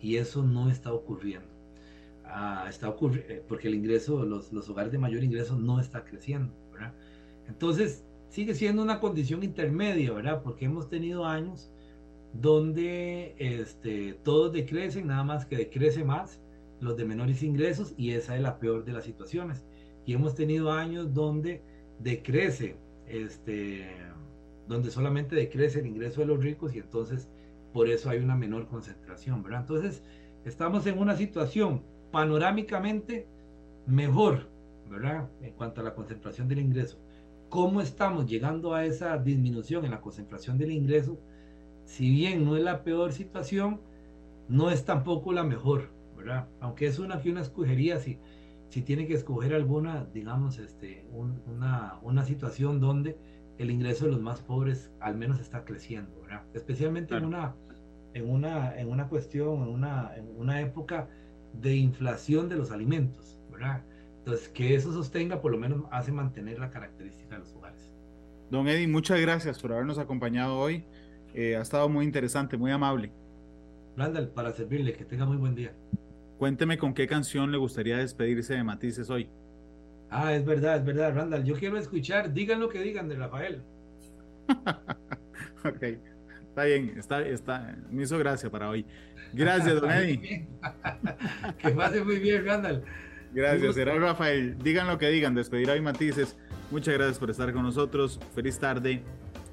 [0.00, 1.60] Y eso no está ocurriendo
[2.68, 6.52] está ocurriendo, eh, porque el ingreso, los, los hogares de mayor ingreso no está creciendo.
[7.48, 10.42] Entonces, sigue siendo una condición intermedia, ¿verdad?
[10.42, 11.70] Porque hemos tenido años
[12.32, 16.40] donde este, todos decrecen, nada más que decrece más
[16.80, 19.64] los de menores ingresos y esa es la peor de las situaciones.
[20.06, 21.62] Y hemos tenido años donde
[21.98, 22.76] decrece,
[23.06, 23.88] este,
[24.68, 27.28] donde solamente decrece el ingreso de los ricos y entonces
[27.72, 29.60] por eso hay una menor concentración, ¿verdad?
[29.60, 30.02] Entonces,
[30.44, 33.26] estamos en una situación panorámicamente
[33.86, 34.48] mejor,
[34.88, 35.28] ¿verdad?
[35.42, 36.98] En cuanto a la concentración del ingreso.
[37.48, 41.18] ¿Cómo estamos llegando a esa disminución en la concentración del ingreso?
[41.90, 43.80] Si bien no es la peor situación,
[44.48, 46.46] no es tampoco la mejor, ¿verdad?
[46.60, 48.16] Aunque es una que una escogería, si,
[48.68, 51.04] si tiene que escoger alguna, digamos, este,
[51.48, 53.18] una, una situación donde
[53.58, 56.44] el ingreso de los más pobres al menos está creciendo, ¿verdad?
[56.54, 57.56] Especialmente en, una,
[58.14, 61.08] en, una, en una cuestión, en una, en una época
[61.54, 63.82] de inflación de los alimentos, ¿verdad?
[64.18, 67.92] Entonces, que eso sostenga, por lo menos hace mantener la característica de los hogares.
[68.48, 70.84] Don Eddie, muchas gracias por habernos acompañado hoy.
[71.34, 73.12] Eh, ha estado muy interesante, muy amable.
[73.96, 75.72] Randall, para servirle, que tenga muy buen día.
[76.38, 79.28] Cuénteme con qué canción le gustaría despedirse de Matices hoy.
[80.10, 81.44] Ah, es verdad, es verdad, Randall.
[81.44, 83.62] Yo quiero escuchar, digan lo que digan de Rafael.
[85.64, 85.82] ok,
[86.48, 88.84] está bien, está, está, me hizo gracia para hoy.
[89.32, 90.48] Gracias, don Eddie.
[91.58, 92.82] que pase muy bien, Randall.
[93.32, 94.58] Gracias, será Rafael.
[94.58, 96.36] Digan lo que digan, despedir hoy Matices.
[96.70, 98.18] Muchas gracias por estar con nosotros.
[98.34, 99.02] Feliz tarde.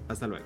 [0.08, 0.46] Hasta luego.